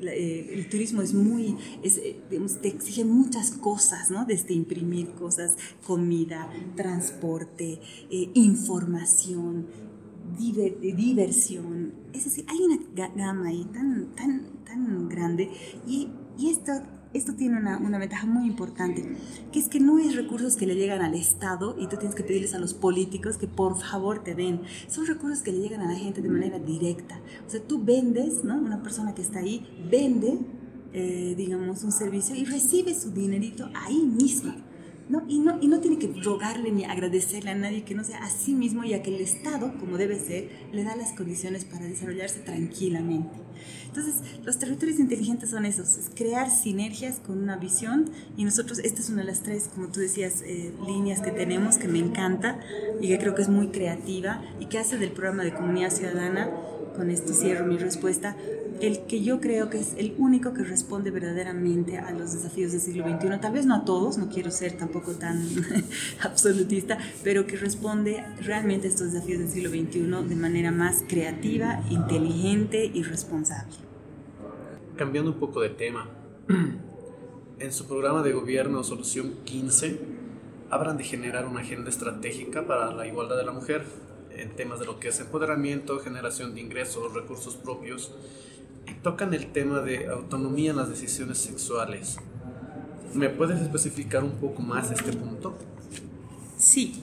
[0.00, 2.20] Eh, el turismo es muy, eh,
[2.62, 4.24] te exige muchas cosas, ¿no?
[4.24, 7.80] Desde imprimir cosas, comida, transporte,
[8.10, 9.66] eh, información
[10.38, 11.92] diversión.
[12.12, 12.78] Es decir, hay una
[13.14, 15.50] gama ahí tan, tan, tan grande
[15.86, 16.72] y, y esto,
[17.12, 19.16] esto tiene una, una, ventaja muy importante,
[19.52, 22.24] que es que no es recursos que le llegan al Estado y tú tienes que
[22.24, 24.62] pedirles a los políticos que por favor te den.
[24.88, 27.20] Son recursos que le llegan a la gente de manera directa.
[27.46, 28.56] O sea, tú vendes, ¿no?
[28.56, 30.38] Una persona que está ahí vende,
[30.92, 34.54] eh, digamos, un servicio y recibe su dinerito ahí mismo.
[35.08, 35.24] ¿No?
[35.28, 38.30] Y, no, y no tiene que rogarle ni agradecerle a nadie que no sea a
[38.30, 42.40] sí mismo, ya que el Estado, como debe ser, le da las condiciones para desarrollarse
[42.40, 43.44] tranquilamente.
[43.86, 49.00] Entonces, los territorios inteligentes son esos, es crear sinergias con una visión y nosotros, esta
[49.00, 52.58] es una de las tres, como tú decías, eh, líneas que tenemos que me encanta
[53.00, 56.50] y que creo que es muy creativa y que hace del programa de comunidad ciudadana,
[56.96, 58.36] con esto cierro mi respuesta,
[58.80, 62.80] el que yo creo que es el único que responde verdaderamente a los desafíos del
[62.80, 65.42] siglo XXI, tal vez no a todos, no quiero ser tampoco tan
[66.22, 71.82] absolutista, pero que responde realmente a estos desafíos del siglo XXI de manera más creativa,
[71.90, 73.74] inteligente y responsable.
[74.96, 76.08] Cambiando un poco de tema,
[77.58, 79.98] en su programa de gobierno Solución 15,
[80.70, 83.84] hablan de generar una agenda estratégica para la igualdad de la mujer
[84.36, 88.12] en temas de lo que es empoderamiento, generación de ingresos, recursos propios
[89.02, 92.18] tocan el tema de autonomía en las decisiones sexuales.
[93.14, 95.56] ¿Me puedes especificar un poco más este punto?
[96.56, 97.02] Sí.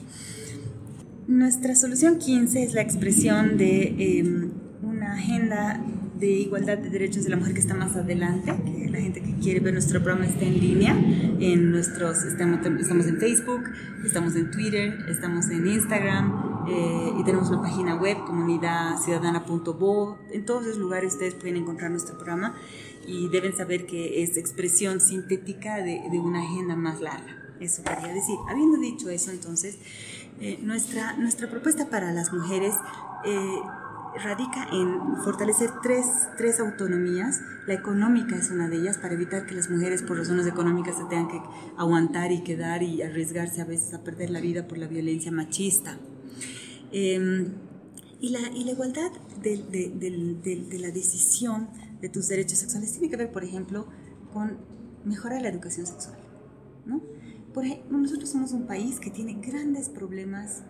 [1.28, 4.50] Nuestra solución 15 es la expresión de em,
[4.82, 5.80] una agenda
[6.18, 9.34] de igualdad de derechos de la mujer que está más adelante, que la gente que
[9.40, 10.96] quiere ver nuestro programa está en línea,
[11.40, 13.62] en nuestros, estamos, estamos en Facebook,
[14.04, 20.66] estamos en Twitter, estamos en Instagram eh, y tenemos una página web, comunidadciudadana.bo, en todos
[20.66, 22.54] los lugares ustedes pueden encontrar nuestro programa
[23.06, 27.42] y deben saber que es expresión sintética de, de una agenda más larga.
[27.60, 28.36] Eso quería decir.
[28.48, 29.78] Habiendo dicho eso, entonces,
[30.40, 32.74] eh, nuestra, nuestra propuesta para las mujeres
[33.24, 33.60] eh,
[34.22, 37.40] radica en fortalecer tres, tres, autonomías.
[37.66, 41.04] La económica es una de ellas, para evitar que las mujeres por razones económicas se
[41.04, 41.40] tengan que
[41.76, 45.96] aguantar y quedar y arriesgarse a veces a perder la vida por la violencia machista.
[46.92, 47.54] Em,
[48.20, 49.10] y, la, y, la, igualdad
[49.42, 51.68] de, de, de, la decisión
[52.00, 53.86] de tus derechos sexuales tiene que ver, por ejemplo,
[54.32, 54.58] con
[55.04, 56.18] mejorar la educación sexual.
[56.86, 57.02] ¿no?
[57.52, 60.62] Por ejemplo, nosotros somos un país que tiene grandes problemas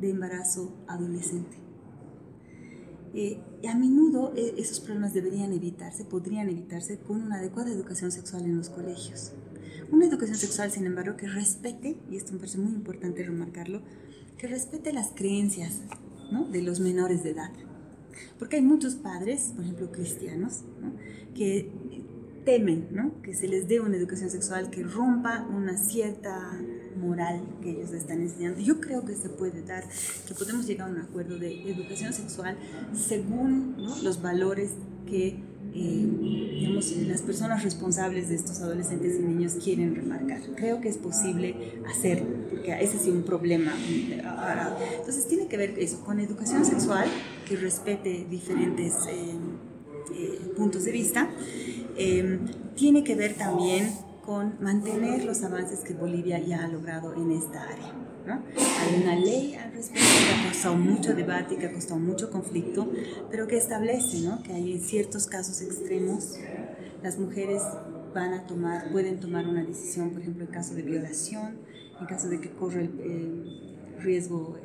[0.00, 1.66] de embarazo adolescente
[3.18, 8.44] eh, a menudo eh, esos problemas deberían evitarse, podrían evitarse con una adecuada educación sexual
[8.44, 9.32] en los colegios.
[9.90, 13.80] Una educación sexual, sin embargo, que respete, y esto me parece muy importante remarcarlo,
[14.38, 15.80] que respete las creencias
[16.30, 16.46] ¿no?
[16.46, 17.50] de los menores de edad.
[18.38, 20.92] Porque hay muchos padres, por ejemplo cristianos, ¿no?
[21.34, 21.70] que
[22.44, 23.20] temen ¿no?
[23.22, 26.52] que se les dé una educación sexual que rompa una cierta
[26.96, 28.60] moral que ellos están enseñando.
[28.60, 29.84] Yo creo que se puede dar,
[30.26, 32.56] que podemos llegar a un acuerdo de educación sexual
[32.94, 34.72] según los valores
[35.06, 35.42] que
[35.78, 40.40] eh, digamos, las personas responsables de estos adolescentes y niños quieren remarcar.
[40.56, 41.54] Creo que es posible
[41.86, 43.74] hacerlo, porque ese es un problema.
[44.98, 47.08] Entonces tiene que ver eso con educación sexual
[47.46, 49.34] que respete diferentes eh,
[50.14, 51.28] eh, puntos de vista.
[52.74, 53.90] tiene que ver también
[54.24, 58.15] con mantener los avances que Bolivia ya ha logrado en esta área.
[58.34, 62.30] Hay una ley al respecto que ha causado mucho debate y que ha costado mucho
[62.30, 62.90] conflicto,
[63.30, 64.42] pero que establece ¿no?
[64.42, 66.38] que hay en ciertos casos extremos
[67.02, 67.62] las mujeres
[68.14, 71.58] van a tomar, pueden tomar una decisión, por ejemplo, en caso de violación,
[72.00, 74.56] en caso de que corre el, riesgo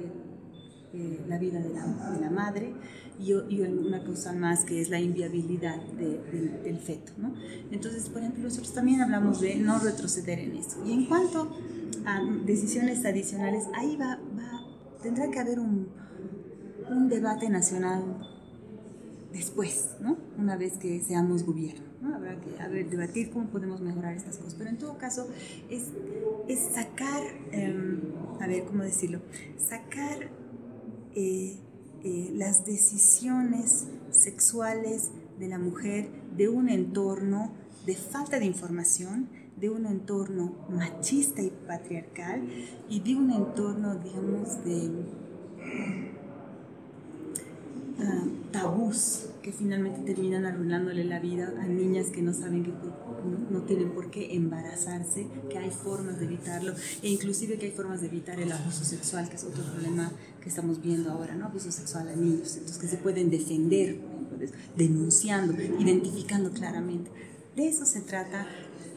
[1.28, 2.74] la vida de la, de la madre
[3.17, 7.13] y, y, una causal más que es la inviabilidad del feto.
[7.17, 7.34] ¿no?
[7.71, 10.84] Entonces, por ejemplo, nosotros también hablamos de no retroceder en eso.
[10.86, 11.56] Y en cuanto
[12.06, 14.52] a decisiones adicionales, ahí va, va
[15.02, 15.88] tendrá que haber un,
[16.90, 18.28] un debate nacional
[19.34, 20.18] después, ¿no?
[20.38, 22.16] Una vez que seamos gobierno, ¿no?
[22.16, 24.56] Habrá que ver, debatir cómo podemos mejorar estas cosas.
[24.56, 25.28] Pero en todo caso,
[25.70, 25.90] es,
[26.48, 28.02] es sacar, em,
[28.40, 29.22] a ver, ¿cómo decirlo?
[29.58, 30.30] Sacar
[31.16, 31.58] eh,
[32.04, 37.54] eh, las decisiones sexuales de la mujer de un entorno
[37.86, 39.30] de falta de información,
[39.62, 42.41] de un entorno machista y patriarcal
[42.89, 44.89] y de un entorno, digamos, de
[48.04, 52.71] Ah, tabús que finalmente terminan arruinándole la vida a niñas que no saben que
[53.52, 58.02] no, tienen por qué embarazarse, que hay formas de evitarlo e inclusive que hay formas
[58.02, 61.45] de evitar el abuso sexual, que es otro problema que estamos viendo ahora, ¿no?
[61.45, 64.00] Abuso sexual a niños, entonces que se pueden defender,
[64.76, 67.12] denunciando, identificando claramente.
[67.56, 68.47] De eso se trata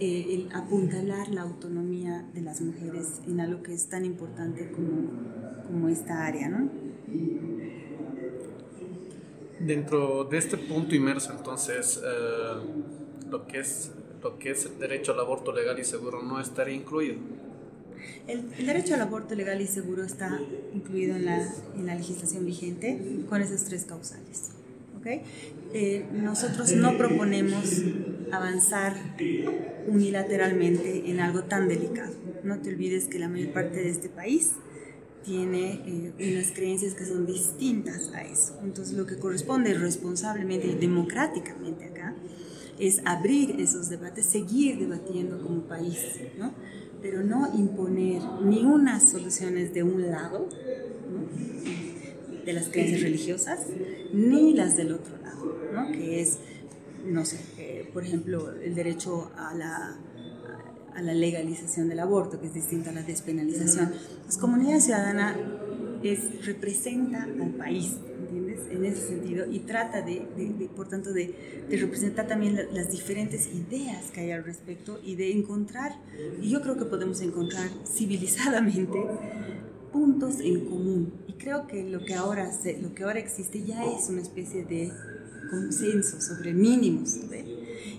[0.01, 5.11] eh, el apuntalar la autonomía de las mujeres en algo que es tan importante como,
[5.67, 6.69] como esta área, ¿no?
[9.61, 15.13] Dentro de este punto inmerso, entonces, eh, lo, que es, lo que es el derecho
[15.13, 17.17] al aborto legal y seguro no estaría incluido.
[18.27, 20.41] El, derecho al aborto legal y seguro está
[20.75, 24.51] incluido en la, en la legislación vigente con esas tres causales.
[24.99, 25.23] ¿okay?
[25.73, 27.83] Eh, nosotros no proponemos
[28.33, 28.97] avanzar
[29.87, 32.15] unilateralmente en algo tan delicado.
[32.43, 34.53] No te olvides que la mayor parte de este país
[35.25, 38.59] tiene eh, unas creencias que son distintas a eso.
[38.63, 42.15] Entonces lo que corresponde responsablemente y democráticamente acá
[42.79, 45.99] es abrir esos debates, seguir debatiendo como país,
[46.39, 46.53] ¿no?
[47.01, 50.49] pero no imponer ni unas soluciones de un lado,
[52.45, 53.61] de las creencias religiosas,
[54.13, 55.93] ni las del otro lado, ¿no?
[55.93, 56.39] que es,
[57.05, 59.99] no sé, eh, por ejemplo, el derecho a la
[60.95, 63.93] a la legalización del aborto, que es distinta a la despenalización.
[64.25, 65.37] Pues comunidad ciudadana
[66.03, 68.61] es, representa al país, ¿entiendes?
[68.71, 73.49] En ese sentido, y trata de, de, por tanto, de, de representar también las diferentes
[73.53, 75.93] ideas que hay al respecto y de encontrar,
[76.41, 79.05] y yo creo que podemos encontrar civilizadamente
[79.93, 81.13] puntos en común.
[81.27, 84.65] Y creo que lo que ahora, se, lo que ahora existe ya es una especie
[84.65, 84.93] de
[85.55, 87.17] consenso sobre mínimos.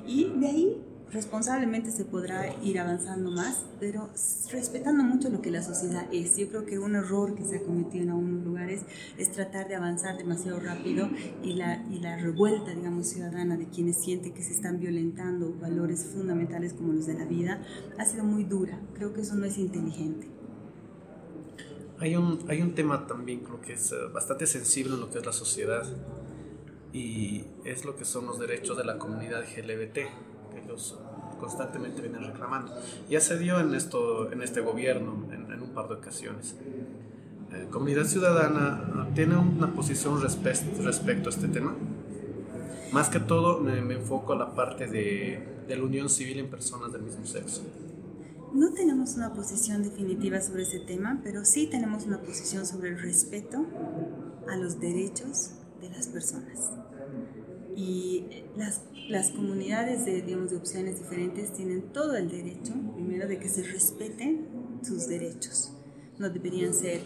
[0.08, 4.10] Y de ahí responsablemente se podrá ir avanzando más, pero
[4.52, 6.36] respetando mucho lo que la sociedad es.
[6.38, 8.82] Yo creo que un error que se ha cometido en algunos lugares
[9.18, 11.10] es tratar de avanzar demasiado rápido
[11.42, 16.06] y la, y la revuelta, digamos, ciudadana de quienes sienten que se están violentando valores
[16.06, 17.62] fundamentales como los de la vida
[17.98, 18.80] ha sido muy dura.
[18.94, 20.28] Creo que eso no es inteligente.
[22.00, 25.20] Hay un, hay un tema también creo que es eh, bastante sensible en lo que
[25.20, 25.86] es la sociedad
[26.96, 30.00] y es lo que son los derechos de la comunidad LGBT
[30.64, 30.98] ellos
[31.40, 32.74] constantemente vienen reclamando.
[33.10, 36.56] Ya se dio en, esto, en este gobierno en, un par de ocasiones.
[37.52, 41.76] Eh, Comunidad Ciudadana tiene una posición respecto a este tema.
[42.92, 46.92] Más que todo me, enfoco a la parte de, de la unión civil en personas
[46.92, 47.64] del mismo sexo.
[48.54, 53.02] No tenemos una posición definitiva sobre ese tema, pero sí tenemos una posición sobre el
[53.02, 53.66] respeto
[54.48, 56.72] a los derechos de las personas.
[57.76, 63.38] Y las las comunidades de, digamos, de opciones diferentes tienen todo el derecho, primero, de
[63.38, 64.48] que se respeten
[64.82, 65.72] sus derechos.
[66.18, 67.02] No deberían ser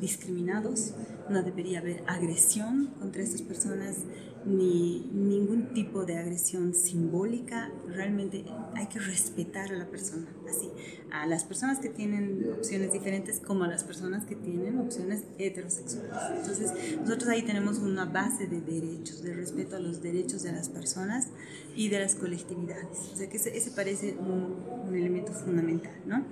[0.00, 0.94] discriminados,
[1.30, 3.98] no debería haber agresión contra estas personas,
[4.46, 7.70] ni ningún tipo de agresión simbólica.
[7.88, 10.70] Realmente hay que respetar a la persona, así,
[11.10, 16.12] a las personas que tienen opciones diferentes como a las personas que tienen opciones heterosexuales.
[16.36, 20.68] Entonces, nosotros ahí tenemos una base de derechos, de respeto a los derechos de las
[20.68, 21.28] personas
[21.74, 23.10] y de las colectividades.
[23.12, 26.24] O sea que ese, parece un, elemento fundamental, ¿no?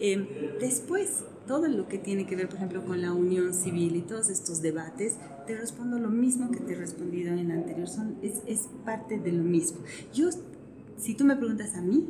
[0.00, 4.02] Eh, después, todo lo que tiene que ver, por ejemplo, con la unión civil y
[4.02, 8.16] todos estos debates, te respondo lo mismo que te he respondido en la anterior, Son,
[8.22, 9.78] es, es parte de lo mismo.
[10.12, 10.30] Yo,
[10.96, 12.08] si tú me preguntas a mí,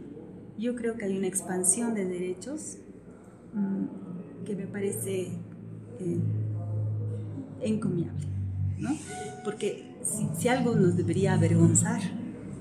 [0.58, 2.78] yo creo que hay una expansión de derechos
[3.52, 5.32] mmm, que me parece
[5.98, 6.18] eh,
[7.60, 8.26] encomiable,
[8.78, 8.96] ¿no?
[9.42, 12.00] Porque si, si algo nos debería avergonzar,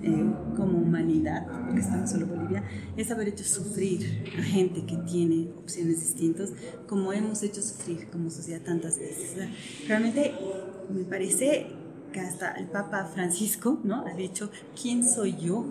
[0.03, 2.63] eh, como humanidad, porque estamos solo Bolivia,
[2.97, 6.51] es haber hecho sufrir a gente que tiene opciones distintas,
[6.87, 9.35] como hemos hecho sufrir como sociedad tantas veces.
[9.87, 10.33] realmente
[10.89, 11.67] me parece
[12.11, 14.05] que hasta el Papa Francisco, ¿no?
[14.05, 15.65] Ha dicho, ¿quién soy yo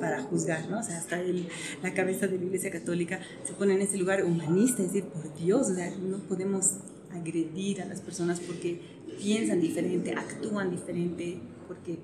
[0.00, 0.80] para juzgar, ¿no?
[0.80, 1.46] O sea, hasta el,
[1.82, 5.32] la cabeza de la Iglesia Católica se pone en ese lugar humanista, es decir, por
[5.36, 6.78] Dios, o sea, no podemos
[7.12, 8.80] agredir a las personas porque
[9.20, 11.98] piensan diferente, actúan diferente, porque,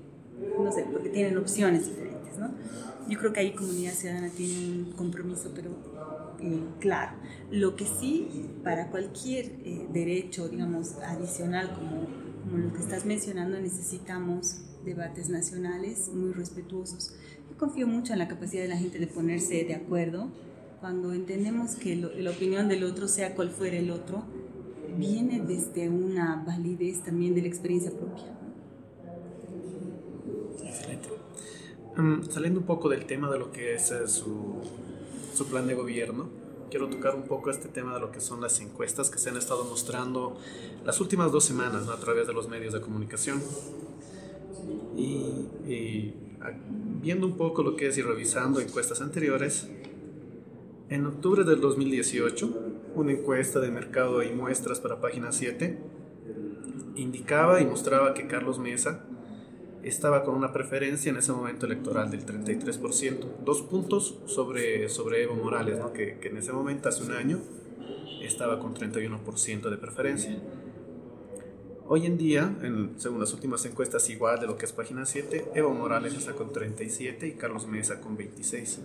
[0.59, 2.51] no sé, porque tienen opciones diferentes, ¿no?
[3.07, 5.71] Yo creo que ahí Comunidad Ciudadana tiene un compromiso, pero
[6.39, 7.17] eh, claro.
[7.51, 12.07] Lo que sí, para cualquier eh, derecho, digamos, adicional como,
[12.57, 17.13] lo que estás mencionando, necesitamos debates nacionales muy respetuosos.
[17.49, 20.29] Yo confío mucho en la capacidad de la gente de ponerse de acuerdo
[20.79, 24.23] cuando entendemos que la opinión del otro, sea cual fuera el otro,
[24.97, 28.40] viene desde una validez también de la experiencia propia.
[30.63, 31.09] Excelente.
[31.97, 34.61] Um, saliendo un poco del tema de lo que es uh, su,
[35.33, 36.29] su plan de gobierno,
[36.69, 39.37] quiero tocar un poco este tema de lo que son las encuestas que se han
[39.37, 40.37] estado mostrando
[40.85, 43.41] las últimas dos semanas a través de los medios de comunicación.
[44.95, 46.15] Y, y,
[47.01, 49.67] viendo un poco lo que es y revisando encuestas anteriores,
[50.89, 52.53] en octubre del 2018,
[52.95, 55.77] una encuesta de mercado y muestras para página 7
[56.95, 59.05] indicaba y mostraba que Carlos Mesa
[59.83, 65.35] estaba con una preferencia en ese momento electoral del 33%, dos puntos sobre, sobre Evo
[65.35, 65.93] Morales, ¿no?
[65.93, 67.39] que, que en ese momento, hace un año,
[68.21, 70.37] estaba con 31% de preferencia.
[71.87, 75.51] Hoy en día, en, según las últimas encuestas igual de lo que es página 7,
[75.55, 78.79] Evo Morales está con 37 y Carlos Mesa con 26.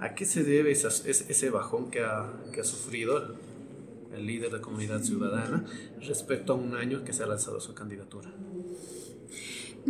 [0.00, 3.34] ¿A qué se debe ese bajón que ha, que ha sufrido el,
[4.14, 5.64] el líder de comunidad ciudadana
[6.00, 8.30] respecto a un año que se ha lanzado su candidatura?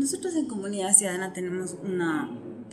[0.00, 2.64] Nosotros en Comunidad Ciudadana tenemos un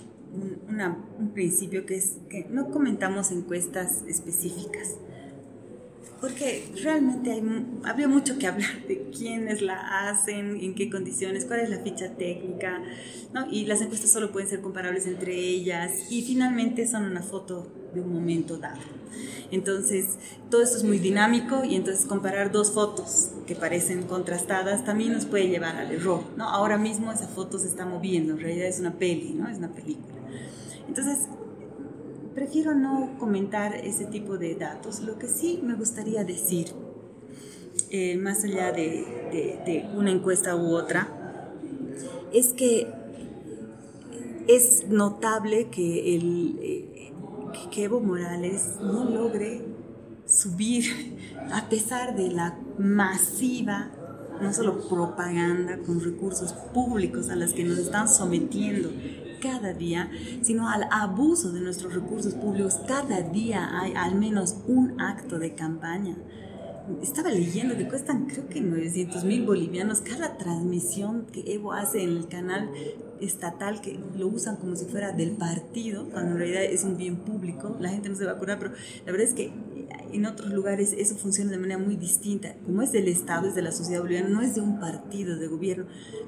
[1.33, 4.95] principio que es que no comentamos encuestas específicas,
[6.21, 7.43] porque realmente hay,
[7.83, 12.15] habría mucho que hablar de quiénes la hacen, en qué condiciones, cuál es la ficha
[12.15, 12.81] técnica,
[13.33, 13.45] ¿no?
[13.51, 17.67] y las encuestas solo pueden ser comparables entre ellas, y finalmente son una foto
[18.01, 18.79] un momento dado.
[19.51, 20.17] Entonces,
[20.49, 25.25] todo esto es muy dinámico y entonces comparar dos fotos que parecen contrastadas también nos
[25.25, 26.49] puede llevar al error, ¿no?
[26.49, 29.47] Ahora mismo esa foto se está moviendo, en realidad es una peli, ¿no?
[29.47, 30.15] Es una película.
[30.87, 31.27] Entonces,
[32.35, 34.99] prefiero no comentar ese tipo de datos.
[35.01, 36.67] Lo que sí me gustaría decir,
[37.89, 41.09] eh, más allá de, de una encuesta u otra,
[42.33, 42.87] es que
[44.47, 46.85] es notable que el, eh,
[47.71, 49.65] que Evo Morales no logre
[50.25, 51.17] subir
[51.53, 53.91] a pesar de la masiva,
[54.41, 58.89] no solo propaganda con recursos públicos a las que nos están sometiendo
[59.41, 60.09] cada día,
[60.41, 62.79] sino al abuso de nuestros recursos públicos.
[62.87, 66.15] Cada día hay al menos un acto de campaña.
[67.01, 72.11] Estaba leyendo que cuestan creo que 900 mil bolivianos cada transmisión que Evo hace en
[72.17, 72.69] el canal
[73.21, 77.17] estatal que lo usan como si fuera del partido, cuando en realidad es un bien
[77.17, 78.71] público, la gente no se va a acordar, pero
[79.05, 79.51] la verdad es que
[80.11, 82.55] en otros lugares eso funciona de manera muy distinta.
[82.65, 85.47] Como es del Estado, es de la sociedad boliviana, no es de un partido, de
[85.47, 85.85] gobierno,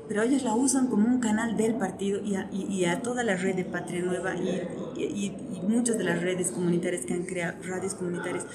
[0.08, 3.36] pero ellos la usan como un canal del partido y a, y, a toda la
[3.36, 4.62] red de Patria Nueva y,
[4.98, 5.36] y,
[5.68, 8.46] muchas de las redes comunitarias que han creado, radios comunitarias.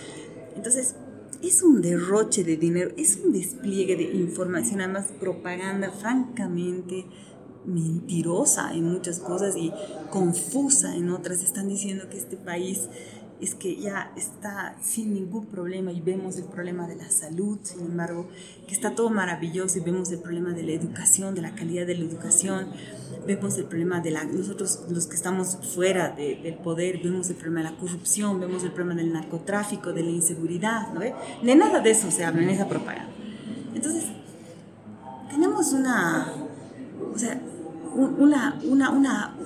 [0.57, 0.97] Entonces,
[1.43, 7.05] es un derroche de dinero, es un despliegue de información, además propaganda francamente
[7.67, 9.73] mentirosa en muchas cosas y
[10.11, 11.43] confusa en otras.
[11.43, 12.89] Están diciendo que este país
[13.41, 17.81] es que ya está sin ningún problema y vemos el problema de la salud, sin
[17.81, 18.29] embargo,
[18.67, 21.97] que está todo maravilloso y vemos el problema de la educación, de la calidad de
[21.97, 22.69] la educación,
[23.27, 27.62] vemos el problema de la, nosotros los que estamos fuera del poder, vemos el problema
[27.62, 31.01] de la corrupción, vemos el problema del narcotráfico, de la inseguridad, ¿no?
[31.01, 33.12] De nada de eso se habla en esa propaganda.
[33.75, 34.05] Entonces,
[35.29, 36.33] tenemos una,
[37.12, 37.41] o sea,
[37.95, 39.36] una, una, una,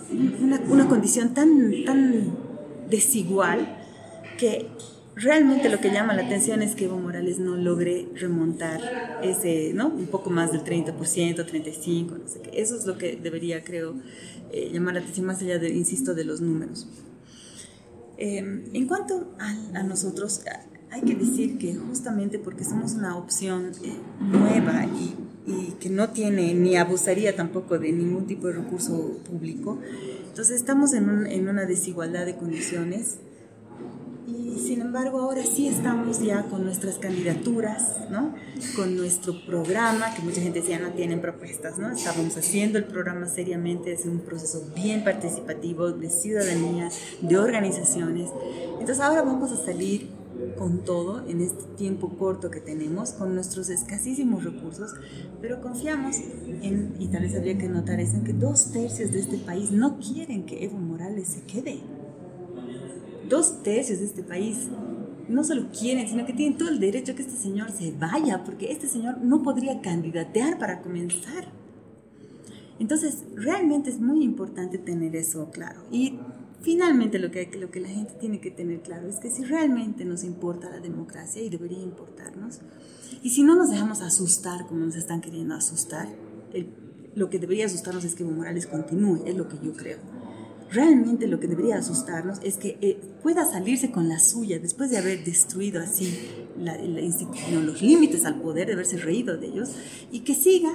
[0.69, 2.33] una, condición tan, tan
[2.89, 3.77] desigual
[4.39, 4.67] que
[5.15, 8.81] realmente lo que llama la atención es que Evo Morales no logre remontar
[9.23, 9.89] ese, ¿no?
[9.89, 12.61] Un poco más del 30%, 35%, no sé qué.
[12.61, 13.95] Eso es lo que debería, creo,
[14.53, 16.87] eh, llamar la atención más allá, de, insisto, de los números.
[18.17, 20.43] Eh, en cuanto a, nosotros,
[20.91, 25.15] hay que decir que justamente porque somos una opción eh, nueva y
[25.49, 29.79] y que no tiene ni abusaría tampoco de ningún tipo de recurso público.
[30.29, 33.17] Entonces estamos en, en una desigualdad de condiciones
[34.27, 38.35] y sin embargo ahora sí estamos ya con nuestras candidaturas, ¿no?
[38.77, 41.91] con nuestro programa, que mucha gente decía no tienen propuestas, ¿no?
[41.91, 46.91] estábamos haciendo el programa seriamente, es un proceso bien participativo de ciudadanía,
[47.23, 48.29] de organizaciones.
[48.73, 50.18] Entonces ahora vamos a salir
[50.57, 54.95] con todo en este tiempo corto que tenemos, con nuestros escasísimos recursos,
[55.41, 56.17] pero confiamos
[56.63, 59.71] en, y tal vez habría que notar eso, en que dos tercios de este país
[59.71, 61.81] no quieren que Evo Morales se quede.
[63.29, 64.69] Dos tercios de este país
[65.29, 68.43] no solo quieren, sino que tienen todo el derecho a que este señor se vaya,
[68.45, 71.53] porque este señor no podría candidatear para comenzar.
[72.79, 75.83] Entonces, realmente es muy importante tener eso claro.
[75.91, 76.19] Y
[76.63, 80.05] finalmente lo que, lo que la gente tiene que tener claro es que si realmente
[80.05, 82.61] nos importa la democracia, y debería importarnos,
[83.23, 86.09] y si no nos dejamos asustar como nos están queriendo asustar,
[87.15, 89.99] lo que debería asustarnos es que Evo Morales continúe, es lo que yo creo.
[90.71, 94.99] Realmente lo que debería asustarnos es que eh, pueda salirse con la suya después de
[94.99, 96.15] haber destruido así
[96.59, 99.71] los límites al poder, de haberse reído de ellos,
[100.13, 100.71] y que siga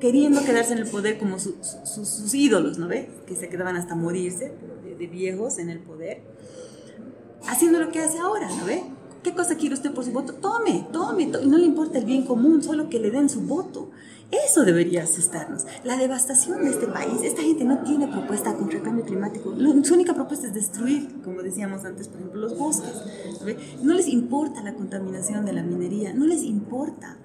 [0.00, 3.08] queriendo quedarse en el poder como sus ídolos, ¿no ve?
[3.26, 4.52] Que se quedaban hasta morirse
[5.02, 6.22] de, viejos en el poder,
[7.48, 8.82] haciendo lo que hace ahora, ¿no ve?
[9.22, 10.34] ¿Qué cosa quiere usted por su voto?
[10.34, 13.90] Tome, tome, y no le importa el bien común, solo que le den su voto.
[14.32, 15.64] Eso debería asustarnos.
[15.84, 17.22] La devastación de este país.
[17.22, 19.54] Esta gente no tiene propuesta contra el cambio climático.
[19.84, 22.94] Su única propuesta es destruir, como decíamos antes, por ejemplo, los bosques.
[23.82, 27.18] No les importa la contaminación de la minería, no les importa.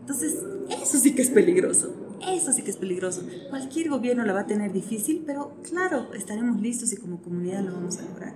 [0.00, 0.36] Entonces,
[0.82, 2.09] eso sí que es peligroso.
[2.30, 3.22] Eso sí que es peligroso.
[3.48, 7.74] Cualquier gobierno la va a tener difícil, pero claro, estaremos listos y como comunidad lo
[7.74, 8.34] vamos a lograr.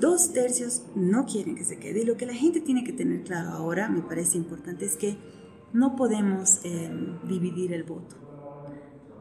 [0.00, 2.02] Dos tercios no quieren que se quede.
[2.02, 5.16] Y lo que la gente tiene que tener claro ahora, me parece importante, es que
[5.72, 6.90] no podemos eh,
[7.28, 8.16] dividir el voto.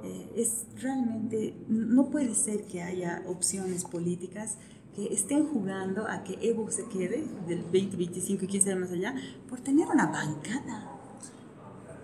[0.03, 4.57] Eh, es realmente, no puede ser que haya opciones políticas
[4.95, 9.15] que estén jugando a que Evo se quede del 2025 y quién sabe más allá
[9.47, 10.96] por tener una bancada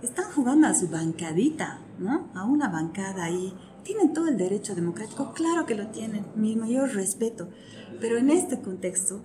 [0.04, 2.30] están jugando a su bancadita, ¿no?
[2.34, 3.54] A una bancada ahí.
[3.84, 5.34] ¿Tienen todo el derecho democrático?
[5.34, 7.50] Claro que lo tienen, mi mayor respeto.
[8.00, 9.22] Pero en este contexto,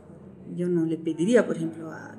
[0.55, 2.15] yo no le pediría, por ejemplo, a,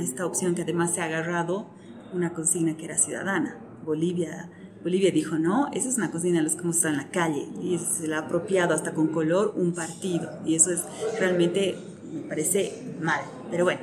[0.00, 1.68] esta opción que además se ha agarrado
[2.12, 3.58] una consigna que era ciudadana.
[3.84, 4.50] Bolivia,
[4.82, 7.78] Bolivia dijo, no, esa es una consigna de los que estado en la calle y
[7.78, 10.30] se la ha apropiado hasta con color un partido.
[10.44, 10.84] Y eso es
[11.18, 11.76] realmente,
[12.12, 13.20] me parece mal.
[13.50, 13.80] Pero bueno,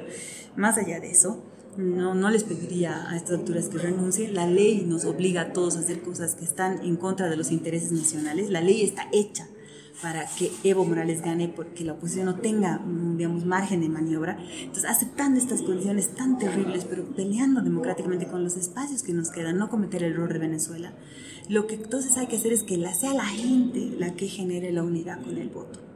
[0.55, 1.43] más allá de eso,
[1.77, 4.33] no, no les pediría a estas alturas que renuncien.
[4.33, 7.51] La ley nos obliga a todos a hacer cosas que están en contra de los
[7.51, 8.49] intereses nacionales.
[8.49, 9.47] La ley está hecha
[10.01, 12.81] para que Evo Morales gane, porque la oposición no tenga,
[13.15, 14.37] digamos, margen de maniobra.
[14.59, 19.57] Entonces, aceptando estas condiciones tan terribles, pero peleando democráticamente con los espacios que nos quedan,
[19.57, 20.93] no cometer el error de Venezuela,
[21.49, 24.71] lo que entonces hay que hacer es que la, sea la gente la que genere
[24.71, 25.86] la unidad con el voto.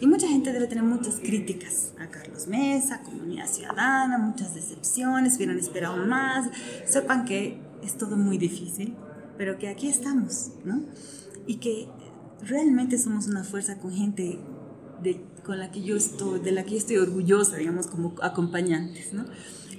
[0.00, 5.58] Y mucha gente debe tener muchas críticas a Carlos Mesa, comunidad ciudadana, muchas decepciones, hubieran
[5.58, 6.48] esperado más.
[6.86, 8.94] Sepan que es todo muy difícil,
[9.36, 10.82] pero que aquí estamos, ¿no?
[11.46, 11.88] Y que
[12.42, 14.38] realmente somos una fuerza con gente
[15.02, 19.12] de, con la que yo estoy, de la que yo estoy orgullosa, digamos, como acompañantes,
[19.12, 19.24] ¿no?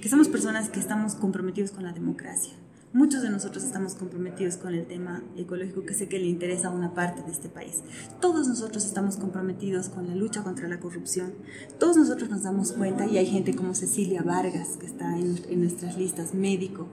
[0.00, 2.52] Que somos personas que estamos comprometidos con la democracia,
[2.96, 6.70] Muchos de nosotros estamos comprometidos con el tema ecológico que sé que le interesa a
[6.70, 7.82] una parte de este país.
[8.22, 11.34] Todos nosotros estamos comprometidos con la lucha contra la corrupción.
[11.78, 15.98] Todos nosotros nos damos cuenta y hay gente como Cecilia Vargas que está en, nuestras
[15.98, 16.88] listas, médico.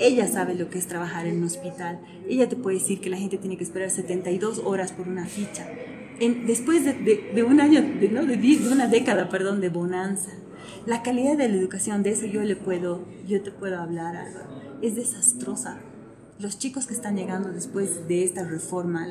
[0.00, 2.00] Ella sabe lo que es trabajar en un hospital.
[2.28, 5.68] Ella te puede decir que la gente tiene que esperar 72 horas por una ficha.
[6.18, 10.32] En, después de, un año, de, de una década, perdón, de bonanza.
[10.84, 14.56] La calidad de la educación, de eso yo le puedo, yo te puedo hablar, Álvaro
[14.82, 15.78] es desastrosa.
[16.38, 19.06] Los chicos que están llegando después de esta reforma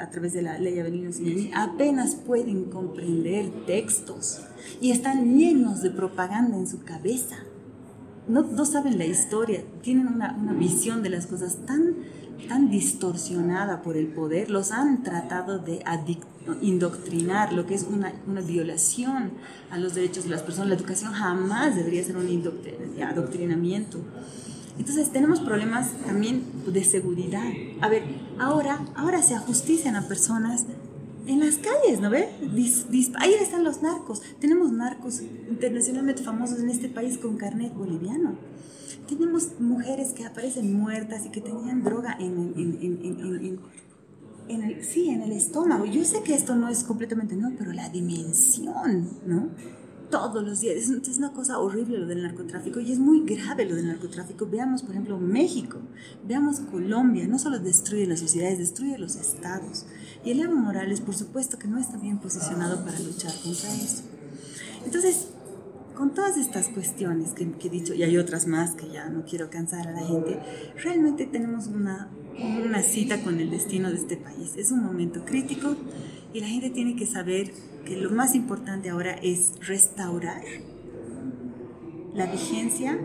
[0.00, 4.42] a través de la ley Avelino Signani apenas pueden comprender textos
[4.80, 7.36] y están llenos de propaganda en su cabeza.
[8.28, 11.96] No, no saben la historia, tienen una, una visión de las cosas tan,
[12.48, 15.82] tan distorsionada por el poder, los han tratado de
[16.60, 19.32] indoctrinar, lo que es una, una, violación
[19.70, 20.68] a los derechos de las personas.
[20.68, 22.26] La educación jamás debería ser un
[23.02, 23.98] adoctrinamiento.
[24.78, 27.44] Entonces tenemos problemas también de seguridad.
[27.80, 28.02] A ver,
[28.38, 30.64] ahora, ahora se ajustician a personas
[31.26, 32.28] en las calles, ¿no ve?
[33.18, 34.22] ahí están los narcos.
[34.38, 38.36] Tenemos narcos internacionalmente famosos en este país con carnet boliviano.
[39.08, 43.60] Tenemos mujeres que aparecen muertas y que tenían droga en, en,
[44.48, 45.84] en el, sí, en el estómago.
[45.86, 49.48] Yo sé que esto no es completamente no, pero la dimensión, ¿no?
[50.10, 50.76] todos los días.
[50.76, 54.46] Es, una cosa horrible lo del narcotráfico y es muy grave lo del narcotráfico.
[54.46, 55.78] Veamos, por ejemplo, México,
[56.26, 59.86] veamos Colombia, no solo destruye las sociedades, destruye los estados.
[60.24, 64.02] Y el Evo Morales, por supuesto, que no está bien posicionado para luchar contra eso.
[64.84, 65.28] Entonces,
[65.96, 69.48] con todas estas cuestiones que, he dicho, y hay otras más que ya no quiero
[69.50, 70.38] cansar a la gente,
[70.82, 72.10] realmente tenemos una,
[72.64, 74.52] una cita con el destino de este país.
[74.56, 75.74] Es un momento crítico
[76.32, 77.50] y la gente tiene que saber
[77.86, 80.42] que lo más importante ahora es restaurar
[82.14, 82.98] la vigencia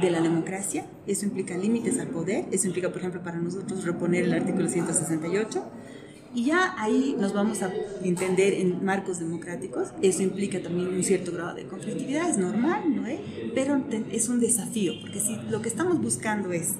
[0.00, 4.24] de la democracia, eso implica límites al poder, eso implica, por ejemplo, para nosotros reponer
[4.24, 5.64] el artículo 168,
[6.36, 7.72] y ya ahí nos vamos a
[8.04, 13.04] entender en marcos democráticos, eso implica también un cierto grado de conflictividad, es normal, ¿no?
[13.54, 13.82] Pero
[14.12, 16.74] es un desafío, porque si lo que estamos buscando es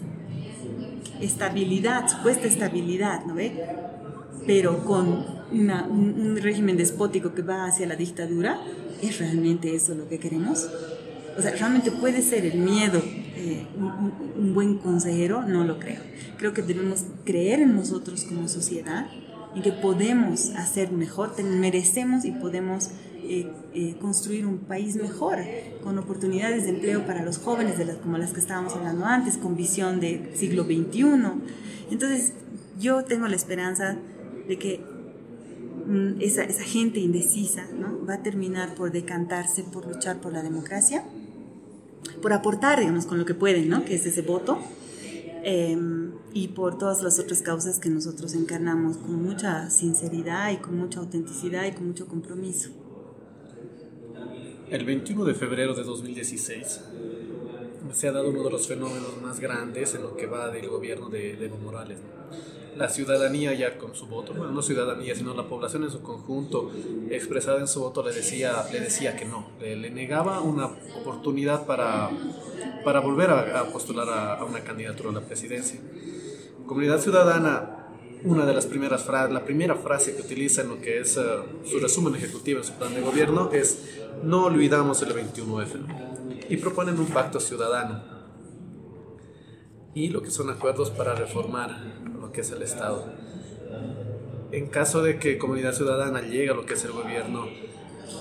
[1.22, 3.64] estabilidad, supuesta estabilidad, ¿no ve?
[4.46, 8.60] Pero con un, régimen despótico que va hacia la dictadura,
[9.00, 10.68] ¿es realmente eso lo que queremos?
[11.38, 13.00] O sea, ¿realmente puede ser el miedo
[13.36, 15.44] eh, un, buen consejero?
[15.44, 16.00] No lo creo.
[16.36, 19.06] Creo que debemos creer en nosotros como sociedad,
[19.56, 22.90] en que podemos hacer mejor, merecemos y podemos
[23.24, 25.38] eh, eh, construir un país mejor,
[25.82, 29.36] con oportunidades de empleo para los jóvenes, de las, como las que estábamos hablando antes,
[29.36, 31.02] con visión de siglo XXI.
[31.90, 32.34] Entonces,
[32.78, 33.96] yo tengo la esperanza
[34.46, 34.80] de que
[35.86, 37.64] Mm, esa, gente indecisa
[38.08, 41.04] va a terminar por decantarse, por luchar por la democracia,
[42.20, 43.84] por aportar, digamos, con lo que pueden, ¿no?
[43.84, 44.58] que es ese voto,
[45.48, 50.76] em, y por todas las otras causas que nosotros encarnamos con mucha sinceridad y con
[50.76, 52.70] mucha autenticidad y con mucho compromiso.
[54.68, 56.80] El 21 de febrero de 2016
[57.92, 61.08] se ha dado uno de los fenómenos más grandes en lo que va del gobierno
[61.10, 62.00] de Evo Morales
[62.76, 66.70] la ciudadanía ya con su voto, bueno, no ciudadanía, sino la población en su conjunto
[67.10, 70.66] expresada en su voto le decía, le decía que no, le, negaba una
[71.00, 72.10] oportunidad para,
[72.84, 75.80] para volver a, postular a, una candidatura a la presidencia.
[76.66, 77.88] Comunidad Ciudadana,
[78.24, 81.22] una de las primeras frases, la primera frase que utiliza en lo que es eh,
[81.64, 86.98] su resumen ejecutivo en su plan de gobierno es no olvidamos el 21F y proponen
[86.98, 88.15] un pacto ciudadano
[89.96, 91.74] y lo que son acuerdos para reformar
[92.20, 93.06] lo que es el Estado.
[94.52, 97.46] En caso de que Comunidad Ciudadana llegue a lo que es el gobierno,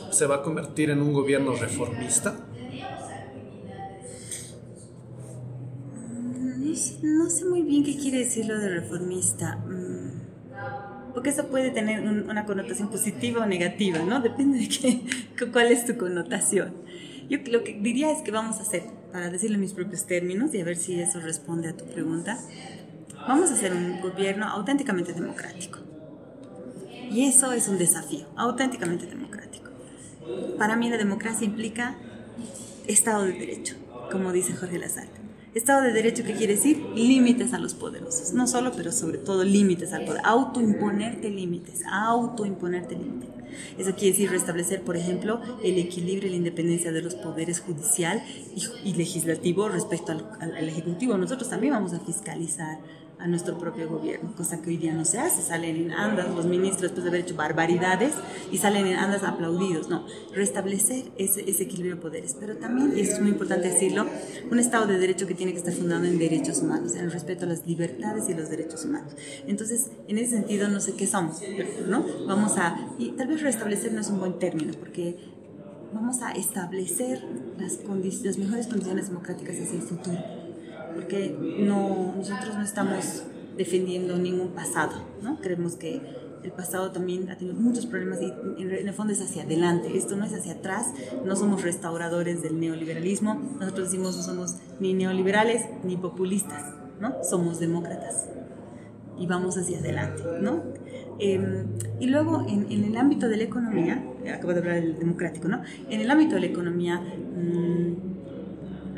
[0.09, 2.33] ¿se va a convertir en un gobierno reformista?
[7.03, 9.57] No sé, muy bien qué quiere decir lo de reformista.
[9.57, 14.21] Mm, porque eso puede tener una connotación positiva o negativa, ¿no?
[14.21, 15.01] Depende de qué,
[15.51, 16.73] cuál es tu connotación.
[17.29, 18.83] Yo lo que diría es que vamos a hacer,
[19.15, 22.37] para decirlo en mis propios términos y a ver si eso responde a tu pregunta,
[23.25, 25.79] vamos a hacer un gobierno auténticamente democrático.
[27.09, 29.71] Y eso es un desafío, auténticamente democrático.
[30.57, 31.95] Para mí la democracia implica
[32.87, 33.75] Estado de Derecho,
[34.11, 35.24] como dice Jorge Lasalle.
[35.55, 36.85] Estado de Derecho, ¿qué quiere decir?
[36.95, 38.33] Límites a los poderosos.
[38.33, 40.19] No solo, pero sobre todo límites al poder.
[40.25, 43.29] Autoimponerte límites, autoimponerte límites.
[43.77, 48.21] Eso quiere decir restablecer, por ejemplo, el equilibrio y la independencia de los poderes judicial
[48.83, 51.17] y, legislativo respecto al, Ejecutivo.
[51.17, 52.79] Nosotros también vamos a fiscalizar
[53.19, 55.41] a nuestro propio gobierno, cosa que hoy día no se hace.
[55.41, 58.13] Salen en andas los ministros después de haber hecho barbaridades
[58.51, 59.89] y salen en andas aplaudidos.
[59.89, 62.35] No, restablecer ese, ese equilibrio de poderes.
[62.39, 64.05] Pero también, y esto es muy importante decirlo,
[64.49, 67.45] un Estado de Derecho que tiene que estar fundado en derechos humanos, en el respeto
[67.45, 69.13] a las libertades y los derechos humanos.
[69.47, 71.41] Entonces, en ese sentido, no sé qué somos,
[71.87, 72.05] ¿no?
[72.27, 75.17] Vamos a, y tal vez restablecer no es un buen término, porque
[75.93, 77.23] vamos a establecer
[77.57, 77.79] las,
[78.23, 80.44] las mejores condiciones democráticas hacia el futuro
[80.95, 83.23] porque no, nosotros no estamos
[83.57, 85.39] defendiendo ningún pasado, ¿no?
[85.39, 86.01] Creemos que
[86.43, 88.31] el pasado también ha tenido muchos problemas y
[88.61, 90.93] en el fondo es hacia adelante, esto no es hacia atrás,
[91.25, 97.15] no somos restauradores del neoliberalismo, nosotros decimos no somos ni neoliberales ni populistas, ¿no?
[97.23, 98.29] Somos demócratas
[99.17, 100.61] y vamos hacia adelante, ¿no?
[101.17, 101.65] Em,
[101.99, 105.61] y luego en, el ámbito de la economía, acabo de hablar del democrático, ¿no?
[105.89, 107.93] En el ámbito de la economía, mmm,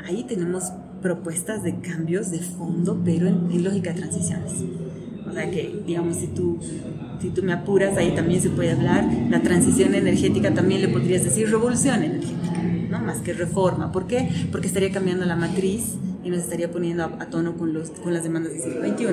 [0.04, 4.52] ahí tenemos propuestas de cambios de fondo, pero en, lógica de transiciones.
[5.28, 6.58] O sea que, digamos, si tú,
[7.20, 11.24] si tú me apuras, ahí también se puede hablar, la transición energética también le podrías
[11.24, 13.00] decir revolución energética, ¿no?
[13.00, 13.92] Más que reforma.
[13.92, 14.28] ¿Por qué?
[14.50, 18.22] Porque estaría cambiando la matriz y nos estaría poniendo a, tono con, los, con las
[18.22, 19.06] demandas del siglo XXI.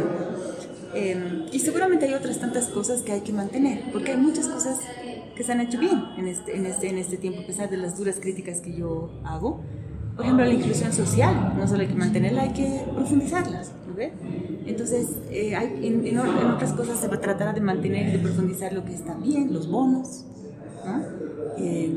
[0.94, 4.80] Em, y seguramente hay otras tantas cosas que hay que mantener, porque hay muchas cosas
[5.36, 7.76] que se han hecho bien en este, en este, en este tiempo, a pesar de
[7.76, 9.62] las duras críticas que yo hago
[10.16, 13.62] por ejemplo, la inclusión social, no solo hay que mantenerla, hay que profundizarla.
[13.88, 14.14] ¿no ve?
[14.66, 18.74] Entonces, eh, hay, en, otras cosas se va a tratar de mantener y de profundizar
[18.74, 20.26] lo que está bien, los bonos,
[20.86, 21.04] ¿no?
[21.58, 21.94] Eh,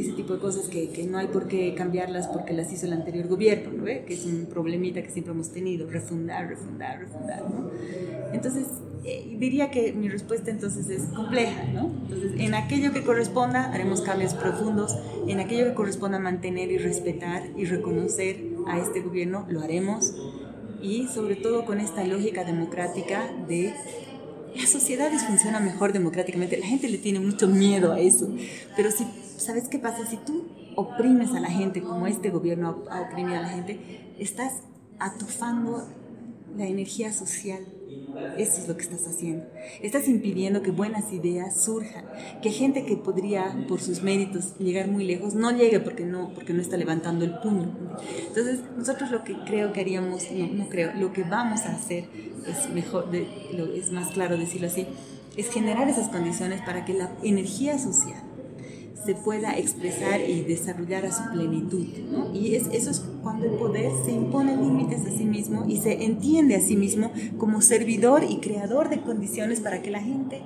[0.00, 2.92] ese tipo de cosas que, que, no hay por qué cambiarlas porque las hizo el
[2.92, 4.04] anterior gobierno, ¿no ve?
[4.06, 7.42] que es un problemita que siempre hemos tenido, refundar, refundar, refundar.
[7.42, 7.70] ¿no?
[8.32, 8.66] Entonces,
[9.04, 11.90] eh, diría que mi respuesta entonces es compleja, ¿no?
[12.02, 14.94] Entonces, en aquello que corresponda haremos cambios profundos,
[15.26, 20.14] en aquello que corresponda mantener y respetar y reconocer a este gobierno lo haremos
[20.82, 23.72] y sobre todo con esta lógica democrática de
[24.54, 26.56] las sociedades funcionan mejor democráticamente.
[26.56, 28.28] La gente le tiene mucho miedo a eso,
[28.76, 29.06] pero si,
[29.40, 30.06] ¿sabes qué pasa?
[30.06, 34.62] Si tú oprimes a la gente, como este gobierno ha oprimido a la gente, estás
[34.98, 35.88] atufando
[36.56, 37.60] la energía social
[38.36, 39.44] eso es lo que estás haciendo.
[39.82, 42.04] Estás impidiendo que buenas ideas surjan,
[42.42, 46.52] que gente que podría, por sus méritos, llegar muy lejos, no llegue porque no, porque
[46.52, 47.72] no está levantando el puño.
[48.26, 52.04] Entonces, nosotros lo que creo que haríamos, no, no creo, lo que vamos a hacer
[52.46, 54.86] es mejor, de, lo, es más claro decirlo así,
[55.36, 58.22] es generar esas condiciones para que la energía social
[59.04, 61.86] se pueda expresar y desarrollar a su plenitud.
[62.10, 62.34] ¿no?
[62.34, 66.04] Y es, eso es cuando el poder se impone límites a sí mismo y se
[66.04, 70.42] entiende a sí mismo como servidor y creador de condiciones para que la gente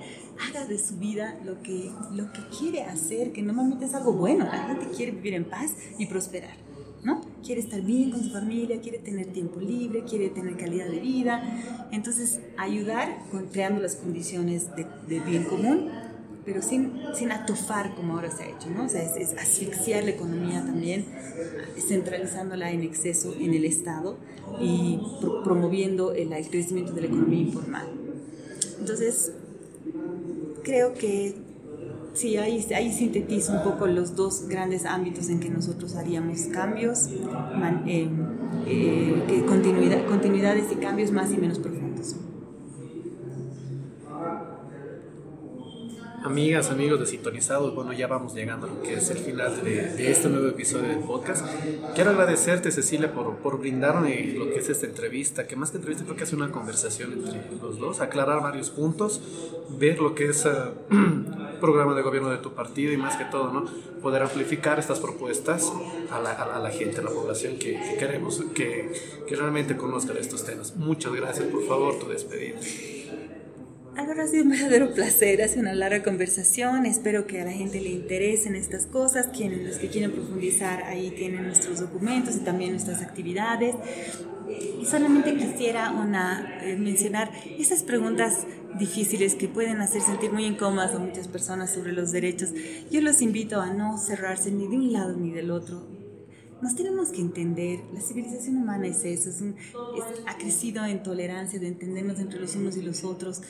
[0.48, 4.44] haga de su vida lo que, lo que quiere hacer, que normalmente es algo bueno.
[4.44, 6.54] La gente quiere vivir en paz y prosperar.
[7.02, 7.20] ¿no?
[7.44, 11.42] Quiere estar bien con su familia, quiere tener tiempo libre, quiere tener calidad de vida.
[11.92, 13.18] Entonces, ayudar
[13.52, 15.90] creando las condiciones de bien común
[16.44, 18.84] pero sin, sin atofar como ahora se ha hecho, ¿no?
[18.84, 21.06] O sea, es, asfixiar la economía también,
[21.78, 24.18] centralizándola en exceso en el Estado
[24.60, 25.00] y
[25.42, 27.86] promoviendo el, el crecimiento de la economía informal.
[28.78, 29.32] Entonces,
[30.62, 31.34] creo que
[32.14, 37.08] sí, ahí, ahí sintetizo un poco los dos grandes ámbitos en que nosotros haríamos cambios,
[37.86, 38.08] eh,
[38.66, 41.83] eh, continuidad, continuidades y cambios más y menos profundos.
[46.24, 50.10] Amigas, amigos de Sintonizados, bueno, ya vamos llegando a lo que es el final de,
[50.10, 51.44] este nuevo episodio del podcast.
[51.94, 56.02] Quiero agradecerte, Cecilia, por, por brindarme lo que es esta entrevista, que más que entrevista
[56.06, 59.20] creo que es una conversación entre los dos, aclarar varios puntos,
[59.78, 60.72] ver lo que es uh,
[61.60, 63.66] programa de gobierno de tu partido y más que todo, ¿no?
[64.00, 65.70] Poder amplificar estas propuestas
[66.10, 68.94] a la, a la gente, a la población que, que queremos que,
[69.28, 70.74] que realmente conozca de estos temas.
[70.74, 72.58] Muchas gracias, por favor, tu despedida.
[73.96, 77.52] Álvaro, ha sido un verdadero placer, ha sido una larga conversación, espero que a la
[77.52, 82.40] gente le interesen estas cosas, quienes los que quieren profundizar ahí tienen nuestros documentos y
[82.40, 83.76] también nuestras actividades.
[84.80, 88.46] Y solamente quisiera una, eh, mencionar esas preguntas
[88.78, 92.50] difíciles que pueden hacer sentir muy incómodas a muchas personas sobre los derechos.
[92.90, 95.86] Yo los invito a no cerrarse ni de un lado ni del otro,
[96.62, 99.42] nos tenemos que entender, la civilización humana es eso, es
[100.26, 103.42] ha crecido en tolerancia, de entendernos entre los unos y los otros,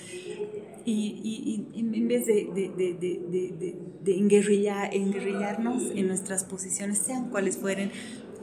[0.87, 7.91] y, en vez de, de, de, enguerrillarnos en nuestras posiciones, sean cuales fueren,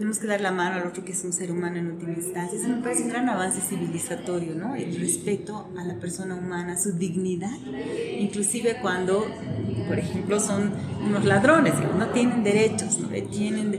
[0.01, 2.59] tenemos que dar la mano al otro que es un ser humano en última instancia.
[2.59, 4.73] Eso me parece un gran avance civilizatorio, ¿no?
[4.73, 7.55] El respeto a la persona humana, su dignidad,
[8.17, 9.27] inclusive cuando
[9.91, 10.71] por ejemplo, son
[11.05, 13.77] unos ladrones, no tienen derechos, no tienen,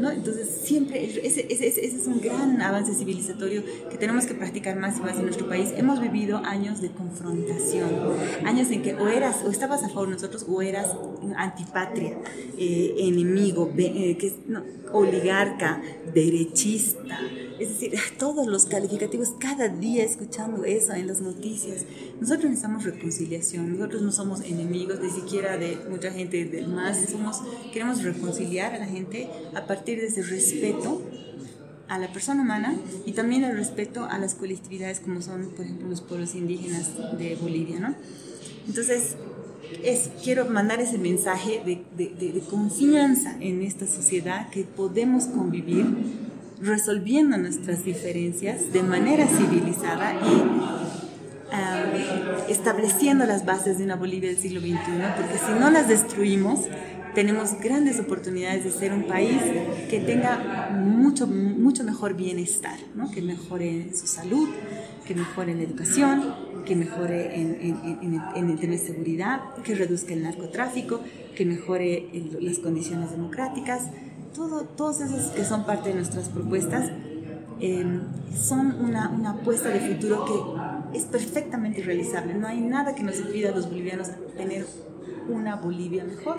[0.00, 0.10] ¿no?
[0.10, 4.96] entonces siempre ese, ese, ese, es un gran avance civilizatorio que tenemos que practicar más
[4.96, 5.74] y más en nuestro país.
[5.76, 7.90] Hemos vivido años de confrontación,
[8.46, 10.88] años en que o eras o estabas a favor de nosotros o eras
[11.36, 12.16] antipatria,
[12.56, 14.62] eh, enemigo, eh, que, no,
[14.92, 15.59] oligarca,
[16.14, 17.18] derechista,
[17.58, 21.84] es decir, todos los calificativos, cada día escuchando eso en las noticias.
[22.20, 27.42] Nosotros necesitamos reconciliación, nosotros no somos enemigos ni siquiera de mucha gente del más, somos,
[27.72, 31.02] queremos reconciliar a la gente a partir de ese respeto
[31.88, 35.88] a la persona humana y también el respeto a las colectividades como son, por ejemplo,
[35.88, 37.94] los pueblos indígenas de Bolivia, ¿no?
[38.68, 39.16] Entonces,
[39.84, 45.86] es, quiero mandar ese mensaje de, de, de confianza en esta sociedad que podemos convivir
[46.60, 50.70] resolviendo nuestras diferencias de manera civilizada y
[52.50, 54.74] estableciendo las bases de una Bolivia del siglo XXI,
[55.16, 56.60] porque si no las destruimos,
[57.14, 59.40] tenemos grandes oportunidades de ser un país
[59.88, 63.10] que tenga mucho, mucho mejor bienestar, ¿no?
[63.10, 64.48] que mejore su salud,
[65.06, 66.34] que mejore la educación,
[66.64, 67.56] que mejore en,
[68.34, 71.00] en, el tema de seguridad, que reduzca el narcotráfico,
[71.34, 72.08] que mejore
[72.40, 73.90] las condiciones democráticas,
[74.34, 76.90] todo, todos esos que son parte de nuestras propuestas
[77.60, 78.00] em,
[78.34, 80.24] son una, apuesta de futuro
[80.92, 82.34] que es perfectamente realizable.
[82.34, 84.66] No hay nada que nos impida a los bolivianos tener
[85.28, 86.38] una Bolivia mejor.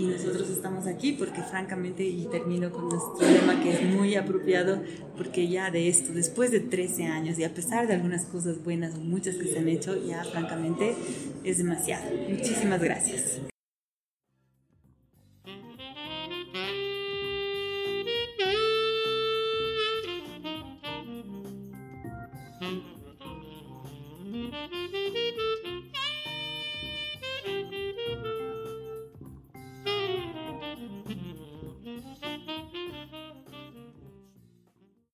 [0.00, 4.82] Y nosotros estamos aquí porque francamente, y termino con nuestro tema que es muy apropiado,
[5.14, 8.94] porque ya de esto, después de 13 años y a pesar de algunas cosas buenas
[8.94, 10.94] o muchas que se han hecho, ya francamente
[11.44, 12.06] es demasiado.
[12.30, 13.40] Muchísimas gracias.